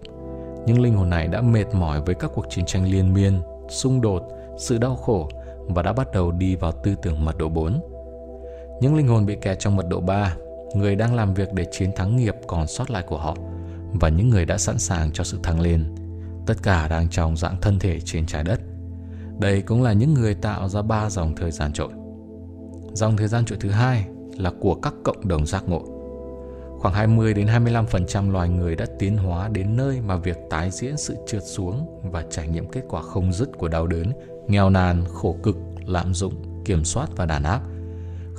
nhưng 0.66 0.80
linh 0.80 0.94
hồn 0.94 1.10
này 1.10 1.28
đã 1.28 1.42
mệt 1.42 1.64
mỏi 1.74 2.00
với 2.06 2.14
các 2.14 2.30
cuộc 2.34 2.46
chiến 2.50 2.64
tranh 2.66 2.92
liên 2.92 3.14
miên, 3.14 3.40
xung 3.68 4.00
đột, 4.00 4.22
sự 4.58 4.78
đau 4.78 4.96
khổ 4.96 5.28
và 5.68 5.82
đã 5.82 5.92
bắt 5.92 6.08
đầu 6.12 6.32
đi 6.32 6.56
vào 6.56 6.72
tư 6.72 6.94
tưởng 7.02 7.24
mật 7.24 7.38
độ 7.38 7.48
4. 7.48 7.80
Những 8.80 8.96
linh 8.96 9.08
hồn 9.08 9.26
bị 9.26 9.36
kẹt 9.42 9.58
trong 9.58 9.76
mật 9.76 9.88
độ 9.88 10.00
3, 10.00 10.36
người 10.74 10.96
đang 10.96 11.14
làm 11.14 11.34
việc 11.34 11.52
để 11.52 11.66
chiến 11.72 11.90
thắng 11.96 12.16
nghiệp 12.16 12.34
còn 12.46 12.66
sót 12.66 12.90
lại 12.90 13.02
của 13.02 13.18
họ 13.18 13.36
và 14.00 14.08
những 14.08 14.28
người 14.28 14.44
đã 14.44 14.58
sẵn 14.58 14.78
sàng 14.78 15.10
cho 15.12 15.24
sự 15.24 15.38
thăng 15.42 15.60
lên. 15.60 15.94
Tất 16.46 16.54
cả 16.62 16.88
đang 16.88 17.08
trong 17.08 17.36
dạng 17.36 17.60
thân 17.60 17.78
thể 17.78 18.00
trên 18.00 18.26
trái 18.26 18.44
đất. 18.44 18.60
Đây 19.38 19.62
cũng 19.62 19.82
là 19.82 19.92
những 19.92 20.14
người 20.14 20.34
tạo 20.34 20.68
ra 20.68 20.82
ba 20.82 21.10
dòng 21.10 21.34
thời 21.34 21.50
gian 21.50 21.72
trội. 21.72 21.88
Dòng 22.92 23.16
thời 23.16 23.28
gian 23.28 23.44
trội 23.44 23.58
thứ 23.60 23.70
hai 23.70 24.04
là 24.38 24.52
của 24.60 24.74
các 24.74 24.94
cộng 25.04 25.28
đồng 25.28 25.46
giác 25.46 25.68
ngộ. 25.68 25.82
Khoảng 26.78 26.94
20 26.94 27.34
đến 27.34 27.46
25% 27.46 28.32
loài 28.32 28.48
người 28.48 28.76
đã 28.76 28.86
tiến 28.98 29.16
hóa 29.16 29.48
đến 29.48 29.76
nơi 29.76 30.00
mà 30.00 30.16
việc 30.16 30.38
tái 30.50 30.70
diễn 30.70 30.96
sự 30.96 31.16
trượt 31.26 31.42
xuống 31.44 32.00
và 32.02 32.24
trải 32.30 32.48
nghiệm 32.48 32.68
kết 32.68 32.82
quả 32.88 33.02
không 33.02 33.32
dứt 33.32 33.48
của 33.58 33.68
đau 33.68 33.86
đớn, 33.86 34.12
nghèo 34.48 34.70
nàn, 34.70 35.04
khổ 35.12 35.36
cực, 35.42 35.56
lạm 35.86 36.14
dụng, 36.14 36.64
kiểm 36.64 36.84
soát 36.84 37.08
và 37.16 37.26
đàn 37.26 37.42
áp 37.42 37.60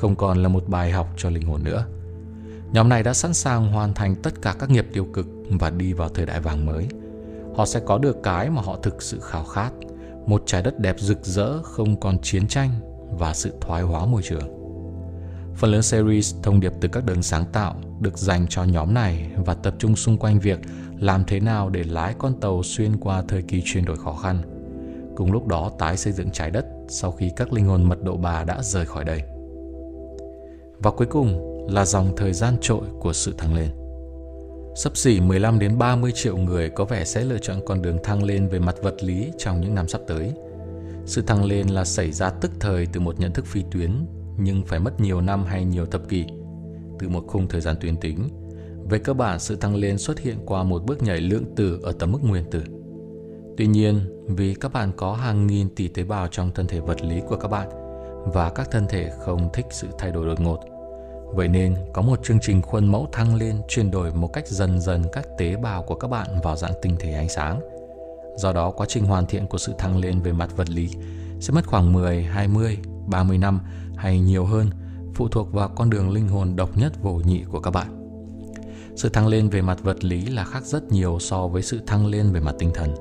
không 0.04 0.16
còn 0.16 0.44
là 0.44 0.50
một 0.50 0.64
bài 0.68 0.92
học 0.92 1.08
cho 1.18 1.30
linh 1.30 1.48
hồn 1.48 1.64
nữa. 1.64 1.86
Nhóm 2.72 2.90
này 2.90 3.04
đã 3.04 3.14
sẵn 3.14 3.34
sàng 3.34 3.72
hoàn 3.72 3.94
thành 3.94 4.16
tất 4.16 4.42
cả 4.42 4.56
các 4.60 4.70
nghiệp 4.70 4.88
tiêu 4.94 5.08
cực 5.14 5.28
và 5.50 5.70
đi 5.70 5.94
vào 5.94 6.10
thời 6.10 6.26
đại 6.26 6.40
vàng 6.40 6.66
mới. 6.66 6.88
Họ 7.56 7.66
sẽ 7.66 7.80
có 7.80 7.98
được 7.98 8.18
cái 8.24 8.50
mà 8.50 8.62
họ 8.62 8.78
thực 8.84 9.02
sự 9.02 9.20
khao 9.20 9.44
khát, 9.44 9.72
một 10.26 10.44
trái 10.46 10.62
đất 10.62 10.80
đẹp 10.80 10.96
rực 11.00 11.26
rỡ 11.26 11.64
không 11.64 12.00
còn 12.00 12.20
chiến 12.22 12.48
tranh 12.48 12.70
và 13.20 13.34
sự 13.34 13.54
thoái 13.62 13.84
hóa 13.84 14.06
môi 14.06 14.22
trường. 14.22 14.64
Phần 15.56 15.72
lớn 15.72 15.82
series 15.82 16.36
thông 16.44 16.60
điệp 16.60 16.74
từ 16.82 16.90
các 16.90 17.06
đấng 17.06 17.24
sáng 17.24 17.46
tạo 17.46 17.76
được 18.00 18.18
dành 18.18 18.46
cho 18.50 18.64
nhóm 18.64 18.94
này 18.94 19.32
và 19.46 19.54
tập 19.54 19.76
trung 19.80 19.96
xung 19.96 20.18
quanh 20.18 20.40
việc 20.40 20.60
làm 21.00 21.24
thế 21.26 21.40
nào 21.40 21.70
để 21.70 21.84
lái 21.84 22.14
con 22.18 22.40
tàu 22.40 22.64
xuyên 22.64 22.98
qua 22.98 23.24
thời 23.28 23.42
kỳ 23.42 23.62
chuyển 23.66 23.86
đổi 23.86 23.98
khó 23.98 24.14
khăn. 24.14 24.53
Cùng 25.16 25.32
lúc 25.32 25.48
đó 25.48 25.72
tái 25.80 25.98
xây 25.98 26.14
dựng 26.14 26.30
trái 26.32 26.52
đất 26.52 26.66
sau 26.88 27.12
khi 27.12 27.32
các 27.36 27.54
linh 27.54 27.66
hồn 27.66 27.84
mật 27.84 28.04
độ 28.04 28.18
bà 28.18 28.44
đã 28.44 28.62
rời 28.64 28.86
khỏi 28.86 29.04
đây. 29.04 29.22
Và 30.80 30.92
cuối 30.92 31.08
cùng 31.08 31.54
là 31.70 31.86
dòng 31.86 32.14
thời 32.18 32.34
gian 32.34 32.56
trội 32.62 32.84
của 33.00 33.14
sự 33.14 33.34
thăng 33.38 33.56
lên. 33.56 33.70
Sắp 34.76 34.98
xỉ 34.98 35.20
15 35.20 35.60
đến 35.60 35.78
30 35.78 36.12
triệu 36.16 36.38
người 36.38 36.70
có 36.70 36.86
vẻ 36.86 37.06
sẽ 37.06 37.24
lựa 37.24 37.38
chọn 37.38 37.58
con 37.66 37.82
đường 37.82 37.98
thăng 38.04 38.24
lên 38.24 38.48
về 38.48 38.60
mặt 38.60 38.76
vật 38.82 39.04
lý 39.04 39.32
trong 39.38 39.62
những 39.62 39.76
năm 39.76 39.88
sắp 39.88 40.02
tới. 40.08 40.32
Sự 41.06 41.22
thăng 41.22 41.46
lên 41.46 41.68
là 41.68 41.86
xảy 41.86 42.12
ra 42.12 42.30
tức 42.30 42.52
thời 42.60 42.86
từ 42.86 43.00
một 43.00 43.20
nhận 43.20 43.32
thức 43.32 43.46
phi 43.46 43.64
tuyến 43.72 43.92
nhưng 44.38 44.64
phải 44.66 44.80
mất 44.80 45.00
nhiều 45.00 45.22
năm 45.22 45.46
hay 45.46 45.66
nhiều 45.66 45.86
thập 45.86 46.10
kỷ 46.10 46.26
từ 47.00 47.10
một 47.10 47.24
khung 47.28 47.48
thời 47.48 47.62
gian 47.62 47.76
tuyến 47.82 47.98
tính. 47.98 48.30
Về 48.90 49.00
cơ 49.00 49.14
bản, 49.14 49.40
sự 49.40 49.56
thăng 49.56 49.76
lên 49.76 49.98
xuất 49.98 50.20
hiện 50.20 50.38
qua 50.46 50.64
một 50.64 50.84
bước 50.86 51.04
nhảy 51.04 51.22
lượng 51.22 51.56
tử 51.56 51.80
ở 51.84 51.92
tầm 52.00 52.12
mức 52.12 52.20
nguyên 52.24 52.44
tử. 52.52 52.64
Tuy 53.58 53.68
nhiên, 53.68 54.00
vì 54.28 54.54
các 54.54 54.74
bạn 54.74 54.92
có 54.98 55.14
hàng 55.14 55.48
nghìn 55.48 55.76
tỷ 55.76 55.88
tế 55.88 56.04
bào 56.04 56.28
trong 56.28 56.52
thân 56.56 56.68
thể 56.68 56.80
vật 56.80 57.02
lý 57.02 57.22
của 57.30 57.36
các 57.36 57.48
bạn 57.48 57.70
và 58.34 58.50
các 58.50 58.72
thân 58.72 58.86
thể 58.90 59.12
không 59.20 59.50
thích 59.54 59.66
sự 59.70 59.88
thay 59.98 60.12
đổi 60.12 60.26
đột 60.26 60.40
ngột, 60.40 60.60
vậy 61.34 61.48
nên 61.48 61.76
có 61.94 62.02
một 62.02 62.24
chương 62.24 62.40
trình 62.42 62.62
khuôn 62.62 62.88
mẫu 62.88 63.08
thăng 63.12 63.36
lên 63.36 63.62
chuyển 63.68 63.92
đổi 63.92 64.14
một 64.14 64.34
cách 64.34 64.48
dần 64.48 64.82
dần 64.82 65.04
các 65.14 65.28
tế 65.38 65.56
bào 65.56 65.84
của 65.84 65.96
các 65.96 66.08
bạn 66.08 66.28
vào 66.44 66.56
dạng 66.56 66.74
tinh 66.82 66.96
thể 67.00 67.14
ánh 67.14 67.30
sáng. 67.30 67.62
Do 68.38 68.54
đó, 68.54 68.72
quá 68.72 68.86
trình 68.90 69.06
hoàn 69.06 69.26
thiện 69.26 69.48
của 69.48 69.58
sự 69.58 69.74
thăng 69.78 69.98
lên 69.98 70.22
về 70.22 70.32
mặt 70.32 70.58
vật 70.58 70.70
lý 70.70 70.90
sẽ 71.40 71.54
mất 71.54 71.68
khoảng 71.68 71.94
10, 71.94 72.24
20, 72.24 72.78
30 73.08 73.38
năm 73.38 73.60
hay 73.96 74.20
nhiều 74.20 74.46
hơn 74.46 74.70
phụ 75.16 75.28
thuộc 75.28 75.54
vào 75.54 75.70
con 75.70 75.90
đường 75.90 76.12
linh 76.12 76.28
hồn 76.28 76.56
độc 76.56 76.78
nhất 76.78 76.94
vô 77.02 77.14
nhị 77.14 77.44
của 77.52 77.60
các 77.60 77.72
bạn. 77.72 78.00
Sự 78.96 79.10
thăng 79.10 79.28
lên 79.28 79.50
về 79.50 79.62
mặt 79.62 79.84
vật 79.84 80.04
lý 80.04 80.26
là 80.26 80.44
khác 80.44 80.66
rất 80.66 80.92
nhiều 80.92 81.20
so 81.20 81.48
với 81.48 81.62
sự 81.62 81.80
thăng 81.88 82.06
lên 82.08 82.32
về 82.32 82.40
mặt 82.40 82.56
tinh 82.60 82.72
thần. 82.74 82.96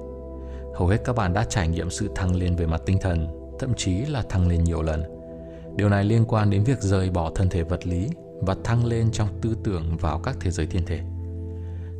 Hầu 0.82 0.88
hết 0.88 1.04
các 1.04 1.16
bạn 1.16 1.32
đã 1.32 1.44
trải 1.44 1.68
nghiệm 1.68 1.90
sự 1.90 2.10
thăng 2.14 2.36
lên 2.36 2.56
về 2.56 2.66
mặt 2.66 2.82
tinh 2.86 2.98
thần, 3.00 3.28
thậm 3.58 3.74
chí 3.76 3.94
là 3.94 4.22
thăng 4.22 4.48
lên 4.48 4.64
nhiều 4.64 4.82
lần. 4.82 5.02
Điều 5.76 5.88
này 5.88 6.04
liên 6.04 6.24
quan 6.24 6.50
đến 6.50 6.64
việc 6.64 6.80
rời 6.80 7.10
bỏ 7.10 7.30
thân 7.34 7.48
thể 7.48 7.62
vật 7.62 7.86
lý 7.86 8.08
và 8.40 8.56
thăng 8.64 8.84
lên 8.84 9.10
trong 9.12 9.28
tư 9.40 9.56
tưởng 9.64 9.96
vào 9.96 10.18
các 10.18 10.36
thế 10.40 10.50
giới 10.50 10.66
thiên 10.66 10.86
thể. 10.86 11.00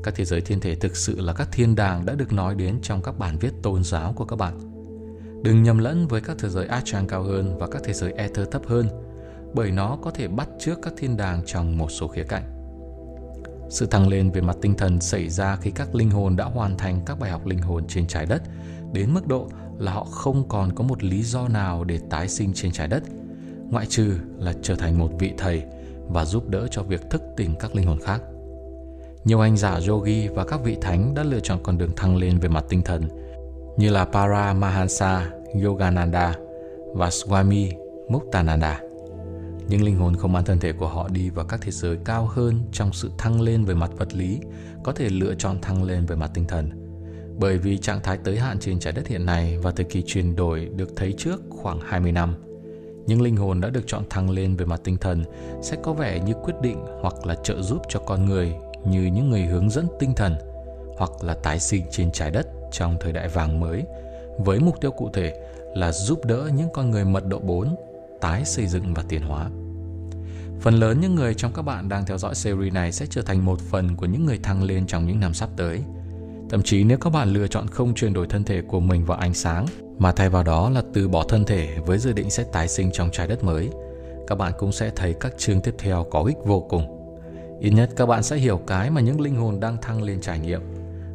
Các 0.03 0.15
thế 0.15 0.25
giới 0.25 0.41
thiên 0.41 0.61
thể 0.61 0.75
thực 0.75 0.97
sự 0.97 1.21
là 1.21 1.33
các 1.33 1.49
thiên 1.53 1.75
đàng 1.75 2.07
đã 2.07 2.15
được 2.15 2.33
nói 2.33 2.55
đến 2.55 2.79
trong 2.83 3.03
các 3.03 3.19
bản 3.19 3.39
viết 3.39 3.53
tôn 3.63 3.85
giáo 3.85 4.13
của 4.13 4.25
các 4.25 4.37
bạn. 4.37 4.59
Đừng 5.43 5.63
nhầm 5.63 5.79
lẫn 5.79 6.09
với 6.09 6.21
các 6.21 6.37
thế 6.39 6.49
giới 6.49 6.67
Astral 6.67 7.05
cao 7.09 7.23
hơn 7.23 7.59
và 7.59 7.67
các 7.67 7.83
thế 7.85 7.93
giới 7.93 8.13
Ether 8.13 8.49
thấp 8.51 8.63
hơn, 8.67 8.89
bởi 9.55 9.71
nó 9.71 9.99
có 10.03 10.11
thể 10.11 10.29
bắt 10.29 10.49
trước 10.59 10.79
các 10.83 10.93
thiên 10.97 11.17
đàng 11.17 11.43
trong 11.47 11.79
một 11.79 11.91
số 11.91 12.09
khía 12.09 12.25
cạnh. 12.25 12.62
Sự 13.73 13.87
thăng 13.87 14.09
lên 14.09 14.31
về 14.31 14.41
mặt 14.41 14.57
tinh 14.63 14.75
thần 14.75 15.01
xảy 15.01 15.29
ra 15.29 15.57
khi 15.57 15.71
các 15.71 15.95
linh 15.95 16.11
hồn 16.11 16.37
đã 16.37 16.45
hoàn 16.45 16.79
thành 16.79 17.01
các 17.07 17.19
bài 17.19 17.31
học 17.31 17.47
linh 17.47 17.59
hồn 17.59 17.85
trên 17.89 18.07
trái 18.07 18.27
đất 18.27 18.43
đến 18.93 19.15
mức 19.15 19.27
độ 19.27 19.49
là 19.79 19.93
họ 19.93 20.05
không 20.05 20.49
còn 20.49 20.75
có 20.75 20.85
một 20.85 21.05
lý 21.05 21.23
do 21.23 21.49
nào 21.49 21.85
để 21.85 21.99
tái 22.11 22.29
sinh 22.29 22.53
trên 22.55 22.73
trái 22.73 22.89
đất, 22.89 23.03
ngoại 23.71 23.87
trừ 23.87 24.15
là 24.39 24.53
trở 24.63 24.75
thành 24.75 24.99
một 24.99 25.11
vị 25.19 25.33
thầy 25.39 25.63
và 26.09 26.25
giúp 26.25 26.49
đỡ 26.49 26.67
cho 26.71 26.83
việc 26.83 27.11
thức 27.11 27.23
tỉnh 27.37 27.55
các 27.61 27.75
linh 27.75 27.87
hồn 27.87 27.99
khác. 28.01 28.23
Nhiều 29.25 29.41
anh 29.41 29.57
giả 29.57 29.81
yogi 29.89 30.31
và 30.35 30.45
các 30.45 30.61
vị 30.65 30.77
thánh 30.81 31.15
đã 31.15 31.23
lựa 31.23 31.41
chọn 31.41 31.59
con 31.63 31.79
đường 31.79 31.93
thăng 31.97 32.17
lên 32.17 32.39
về 32.39 32.49
mặt 32.49 32.65
tinh 32.69 32.83
thần 32.83 33.03
như 33.77 33.91
là 33.91 34.05
Paramahansa 34.05 35.31
Yogananda 35.65 36.35
và 36.95 37.09
Swami 37.09 37.73
Muktananda. 38.09 38.81
Những 39.69 39.85
linh 39.85 39.97
hồn 39.97 40.17
không 40.17 40.33
mang 40.33 40.45
thân 40.45 40.59
thể 40.59 40.73
của 40.73 40.89
họ 40.89 41.09
đi 41.09 41.31
vào 41.31 41.45
các 41.45 41.61
thế 41.61 41.71
giới 41.71 41.97
cao 42.05 42.27
hơn 42.27 42.61
trong 42.73 42.93
sự 42.93 43.11
thăng 43.19 43.41
lên 43.41 43.65
về 43.65 43.75
mặt 43.75 43.91
vật 43.97 44.15
lý, 44.15 44.41
có 44.85 44.93
thể 44.93 45.09
lựa 45.09 45.35
chọn 45.35 45.61
thăng 45.61 45.85
lên 45.85 46.07
về 46.07 46.17
mặt 46.17 46.31
tinh 46.35 46.45
thần. 46.49 46.71
Bởi 47.39 47.59
vì 47.59 47.79
trạng 47.79 48.01
thái 48.03 48.19
tới 48.25 48.39
hạn 48.39 48.59
trên 48.61 48.79
trái 48.79 48.93
đất 48.93 49.07
hiện 49.07 49.27
này 49.27 49.59
và 49.59 49.71
thời 49.71 49.85
kỳ 49.85 50.03
chuyển 50.07 50.37
đổi 50.37 50.69
được 50.77 50.97
thấy 50.97 51.15
trước 51.19 51.41
khoảng 51.51 51.81
20 51.81 52.13
năm, 52.13 52.35
những 53.07 53.23
linh 53.23 53.37
hồn 53.37 53.61
đã 53.61 53.69
được 53.69 53.87
chọn 53.87 54.05
thăng 54.11 54.31
lên 54.31 54.57
về 54.57 54.65
mặt 54.65 54.81
tinh 54.85 54.97
thần 54.97 55.25
sẽ 55.63 55.77
có 55.83 55.93
vẻ 55.93 56.21
như 56.27 56.33
quyết 56.43 56.55
định 56.63 56.85
hoặc 57.01 57.27
là 57.27 57.35
trợ 57.35 57.63
giúp 57.63 57.83
cho 57.89 58.01
con 58.01 58.25
người 58.25 58.55
như 58.85 59.05
những 59.05 59.31
người 59.31 59.43
hướng 59.43 59.71
dẫn 59.71 59.87
tinh 59.99 60.15
thần 60.15 60.35
hoặc 60.97 61.11
là 61.23 61.35
tái 61.35 61.61
sinh 61.61 61.85
trên 61.91 62.13
trái 62.13 62.31
đất 62.31 62.47
trong 62.73 62.97
thời 63.01 63.13
đại 63.13 63.29
vàng 63.29 63.61
mới 63.61 63.85
với 64.39 64.61
mục 64.61 64.81
tiêu 64.81 64.91
cụ 64.91 65.11
thể 65.13 65.41
là 65.75 65.93
giúp 65.93 66.25
đỡ 66.25 66.51
những 66.57 66.69
con 66.73 66.91
người 66.91 67.05
mật 67.05 67.27
độ 67.27 67.39
4 67.39 67.77
tái 68.23 68.45
xây 68.45 68.67
dựng 68.67 68.95
và 68.95 69.03
tiến 69.09 69.23
hóa. 69.23 69.51
Phần 70.61 70.75
lớn 70.75 71.01
những 71.01 71.15
người 71.15 71.35
trong 71.35 71.53
các 71.53 71.63
bạn 71.63 71.89
đang 71.89 72.07
theo 72.07 72.19
dõi 72.19 72.35
series 72.35 72.75
này 72.75 72.93
sẽ 72.93 73.07
trở 73.11 73.23
thành 73.23 73.45
một 73.45 73.61
phần 73.61 73.97
của 73.97 74.07
những 74.07 74.27
người 74.27 74.39
thăng 74.43 74.63
lên 74.63 74.87
trong 74.87 75.07
những 75.07 75.21
năm 75.21 75.35
sắp 75.35 75.49
tới. 75.57 75.81
Thậm 76.51 76.63
chí 76.63 76.85
nếu 76.85 76.99
các 76.99 77.11
bạn 77.11 77.29
lựa 77.29 77.47
chọn 77.47 77.69
không 77.69 77.95
chuyển 77.95 78.13
đổi 78.13 78.27
thân 78.27 78.45
thể 78.45 78.63
của 78.63 78.81
mình 78.81 79.05
vào 79.05 79.19
ánh 79.19 79.35
sáng, 79.35 79.67
mà 79.99 80.13
thay 80.13 80.29
vào 80.29 80.43
đó 80.43 80.71
là 80.71 80.83
từ 80.95 81.09
bỏ 81.09 81.25
thân 81.29 81.45
thể 81.45 81.79
với 81.87 81.99
dự 81.99 82.13
định 82.13 82.31
sẽ 82.31 82.45
tái 82.53 82.69
sinh 82.69 82.91
trong 82.93 83.09
trái 83.13 83.27
đất 83.27 83.45
mới, 83.45 83.71
các 84.27 84.39
bạn 84.39 84.53
cũng 84.59 84.73
sẽ 84.73 84.91
thấy 84.97 85.15
các 85.21 85.33
chương 85.39 85.61
tiếp 85.61 85.75
theo 85.79 86.07
có 86.11 86.23
ích 86.23 86.37
vô 86.45 86.61
cùng. 86.61 87.15
Ít 87.61 87.71
nhất 87.71 87.91
các 87.97 88.07
bạn 88.07 88.23
sẽ 88.23 88.37
hiểu 88.37 88.61
cái 88.67 88.91
mà 88.91 89.01
những 89.01 89.21
linh 89.21 89.37
hồn 89.37 89.61
đang 89.61 89.77
thăng 89.83 90.03
lên 90.03 90.21
trải 90.21 90.39
nghiệm, 90.39 90.61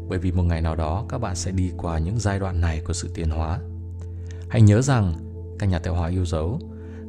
bởi 0.07 0.19
vì 0.19 0.31
một 0.31 0.43
ngày 0.43 0.61
nào 0.61 0.75
đó 0.75 1.05
các 1.09 1.17
bạn 1.17 1.35
sẽ 1.35 1.51
đi 1.51 1.71
qua 1.77 1.97
những 1.99 2.19
giai 2.19 2.39
đoạn 2.39 2.61
này 2.61 2.81
của 2.85 2.93
sự 2.93 3.09
tiến 3.13 3.29
hóa. 3.29 3.59
Hãy 4.49 4.61
nhớ 4.61 4.81
rằng, 4.81 5.13
các 5.59 5.65
nhà 5.65 5.79
tạo 5.79 5.93
hóa 5.93 6.09
yêu 6.09 6.25
dấu, 6.25 6.59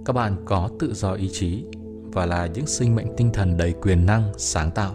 các 0.09 0.13
bạn 0.15 0.37
có 0.45 0.69
tự 0.79 0.95
do 0.95 1.13
ý 1.13 1.29
chí 1.33 1.65
và 2.13 2.27
là 2.27 2.47
những 2.47 2.67
sinh 2.67 2.95
mệnh 2.95 3.07
tinh 3.17 3.31
thần 3.33 3.57
đầy 3.57 3.75
quyền 3.83 4.07
năng, 4.07 4.33
sáng 4.37 4.71
tạo. 4.71 4.95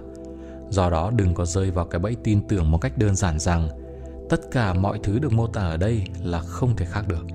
Do 0.69 0.89
đó 0.89 1.11
đừng 1.15 1.33
có 1.33 1.45
rơi 1.45 1.71
vào 1.71 1.85
cái 1.85 1.99
bẫy 1.99 2.15
tin 2.23 2.47
tưởng 2.47 2.71
một 2.71 2.77
cách 2.77 2.97
đơn 2.97 3.15
giản 3.15 3.39
rằng 3.39 3.69
tất 4.29 4.51
cả 4.51 4.73
mọi 4.73 4.99
thứ 5.03 5.19
được 5.19 5.33
mô 5.33 5.47
tả 5.47 5.61
ở 5.61 5.77
đây 5.77 6.03
là 6.23 6.39
không 6.39 6.75
thể 6.75 6.85
khác 6.85 7.07
được. 7.07 7.25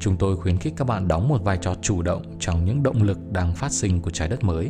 Chúng 0.00 0.16
tôi 0.16 0.36
khuyến 0.36 0.58
khích 0.58 0.74
các 0.76 0.84
bạn 0.84 1.08
đóng 1.08 1.28
một 1.28 1.44
vai 1.44 1.58
trò 1.60 1.74
chủ 1.82 2.02
động 2.02 2.22
trong 2.40 2.64
những 2.64 2.82
động 2.82 3.02
lực 3.02 3.18
đang 3.32 3.54
phát 3.54 3.72
sinh 3.72 4.02
của 4.02 4.10
trái 4.10 4.28
đất 4.28 4.44
mới. 4.44 4.68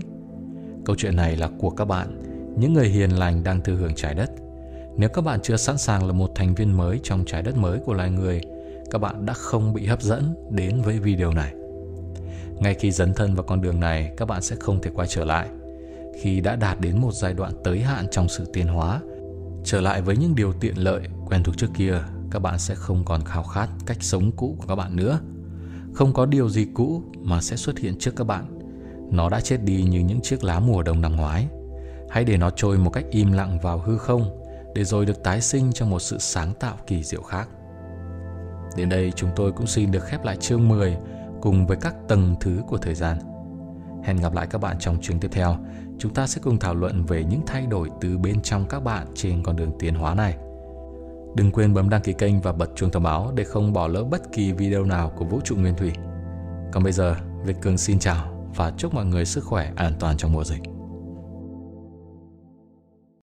Câu 0.84 0.96
chuyện 0.96 1.16
này 1.16 1.36
là 1.36 1.50
của 1.58 1.70
các 1.70 1.84
bạn, 1.84 2.22
những 2.58 2.74
người 2.74 2.88
hiền 2.88 3.10
lành 3.10 3.44
đang 3.44 3.60
thừa 3.60 3.74
hưởng 3.74 3.94
trái 3.94 4.14
đất. 4.14 4.30
Nếu 4.96 5.08
các 5.08 5.24
bạn 5.24 5.40
chưa 5.42 5.56
sẵn 5.56 5.78
sàng 5.78 6.06
là 6.06 6.12
một 6.12 6.30
thành 6.34 6.54
viên 6.54 6.76
mới 6.76 7.00
trong 7.02 7.24
trái 7.26 7.42
đất 7.42 7.56
mới 7.56 7.78
của 7.78 7.94
loài 7.94 8.10
người, 8.10 8.40
các 8.90 8.98
bạn 8.98 9.26
đã 9.26 9.32
không 9.32 9.74
bị 9.74 9.86
hấp 9.86 10.02
dẫn 10.02 10.34
đến 10.50 10.82
với 10.82 10.98
video 10.98 11.32
này. 11.32 11.54
Ngay 12.60 12.74
khi 12.74 12.90
dấn 12.90 13.14
thân 13.14 13.34
vào 13.34 13.42
con 13.42 13.60
đường 13.60 13.80
này, 13.80 14.12
các 14.16 14.28
bạn 14.28 14.42
sẽ 14.42 14.56
không 14.56 14.82
thể 14.82 14.90
quay 14.94 15.08
trở 15.08 15.24
lại. 15.24 15.48
Khi 16.20 16.40
đã 16.40 16.56
đạt 16.56 16.80
đến 16.80 16.98
một 17.00 17.14
giai 17.14 17.34
đoạn 17.34 17.52
tới 17.64 17.80
hạn 17.80 18.06
trong 18.10 18.28
sự 18.28 18.50
tiến 18.52 18.66
hóa, 18.66 19.00
trở 19.64 19.80
lại 19.80 20.02
với 20.02 20.16
những 20.16 20.34
điều 20.34 20.52
tiện 20.52 20.76
lợi 20.76 21.00
quen 21.26 21.42
thuộc 21.42 21.56
trước 21.56 21.70
kia, 21.74 22.02
các 22.30 22.38
bạn 22.38 22.58
sẽ 22.58 22.74
không 22.74 23.04
còn 23.04 23.24
khao 23.24 23.42
khát 23.42 23.68
cách 23.86 23.96
sống 24.00 24.32
cũ 24.36 24.56
của 24.58 24.66
các 24.68 24.74
bạn 24.74 24.96
nữa. 24.96 25.20
Không 25.94 26.12
có 26.12 26.26
điều 26.26 26.48
gì 26.48 26.66
cũ 26.74 27.02
mà 27.22 27.40
sẽ 27.40 27.56
xuất 27.56 27.78
hiện 27.78 27.98
trước 27.98 28.16
các 28.16 28.24
bạn. 28.24 28.58
Nó 29.10 29.28
đã 29.28 29.40
chết 29.40 29.62
đi 29.64 29.82
như 29.82 30.00
những 30.00 30.20
chiếc 30.20 30.44
lá 30.44 30.60
mùa 30.60 30.82
đông 30.82 31.00
năm 31.00 31.16
ngoái. 31.16 31.46
Hãy 32.10 32.24
để 32.24 32.36
nó 32.36 32.50
trôi 32.50 32.78
một 32.78 32.90
cách 32.90 33.04
im 33.10 33.32
lặng 33.32 33.58
vào 33.62 33.78
hư 33.78 33.98
không, 33.98 34.42
để 34.74 34.84
rồi 34.84 35.06
được 35.06 35.22
tái 35.24 35.40
sinh 35.40 35.72
trong 35.72 35.90
một 35.90 35.98
sự 35.98 36.18
sáng 36.18 36.54
tạo 36.60 36.76
kỳ 36.86 37.02
diệu 37.02 37.22
khác. 37.22 37.48
Đến 38.76 38.88
đây 38.88 39.12
chúng 39.16 39.30
tôi 39.36 39.52
cũng 39.52 39.66
xin 39.66 39.90
được 39.90 40.04
khép 40.04 40.24
lại 40.24 40.36
chương 40.36 40.68
10 40.68 40.96
cùng 41.46 41.66
với 41.66 41.76
các 41.80 41.94
tầng 42.08 42.34
thứ 42.40 42.62
của 42.66 42.78
thời 42.78 42.94
gian. 42.94 43.18
Hẹn 44.04 44.16
gặp 44.16 44.34
lại 44.34 44.46
các 44.50 44.60
bạn 44.60 44.76
trong 44.80 45.00
chương 45.00 45.20
tiếp 45.20 45.28
theo. 45.32 45.56
Chúng 45.98 46.14
ta 46.14 46.26
sẽ 46.26 46.40
cùng 46.44 46.58
thảo 46.58 46.74
luận 46.74 47.04
về 47.04 47.24
những 47.24 47.40
thay 47.46 47.66
đổi 47.66 47.90
từ 48.00 48.18
bên 48.18 48.42
trong 48.42 48.66
các 48.68 48.80
bạn 48.80 49.06
trên 49.14 49.42
con 49.42 49.56
đường 49.56 49.72
tiến 49.78 49.94
hóa 49.94 50.14
này. 50.14 50.36
Đừng 51.36 51.50
quên 51.52 51.74
bấm 51.74 51.88
đăng 51.88 52.02
ký 52.02 52.12
kênh 52.12 52.40
và 52.40 52.52
bật 52.52 52.70
chuông 52.76 52.90
thông 52.90 53.02
báo 53.02 53.32
để 53.34 53.44
không 53.44 53.72
bỏ 53.72 53.88
lỡ 53.88 54.04
bất 54.04 54.32
kỳ 54.32 54.52
video 54.52 54.84
nào 54.84 55.12
của 55.16 55.24
Vũ 55.24 55.40
trụ 55.44 55.56
Nguyên 55.56 55.76
Thủy. 55.76 55.92
Còn 56.72 56.82
bây 56.82 56.92
giờ, 56.92 57.16
Việt 57.44 57.56
Cường 57.60 57.78
xin 57.78 57.98
chào 57.98 58.50
và 58.56 58.72
chúc 58.76 58.94
mọi 58.94 59.04
người 59.04 59.24
sức 59.24 59.44
khỏe 59.44 59.72
an 59.76 59.92
toàn 60.00 60.16
trong 60.16 60.32
mùa 60.32 60.44
dịch. 60.44 60.75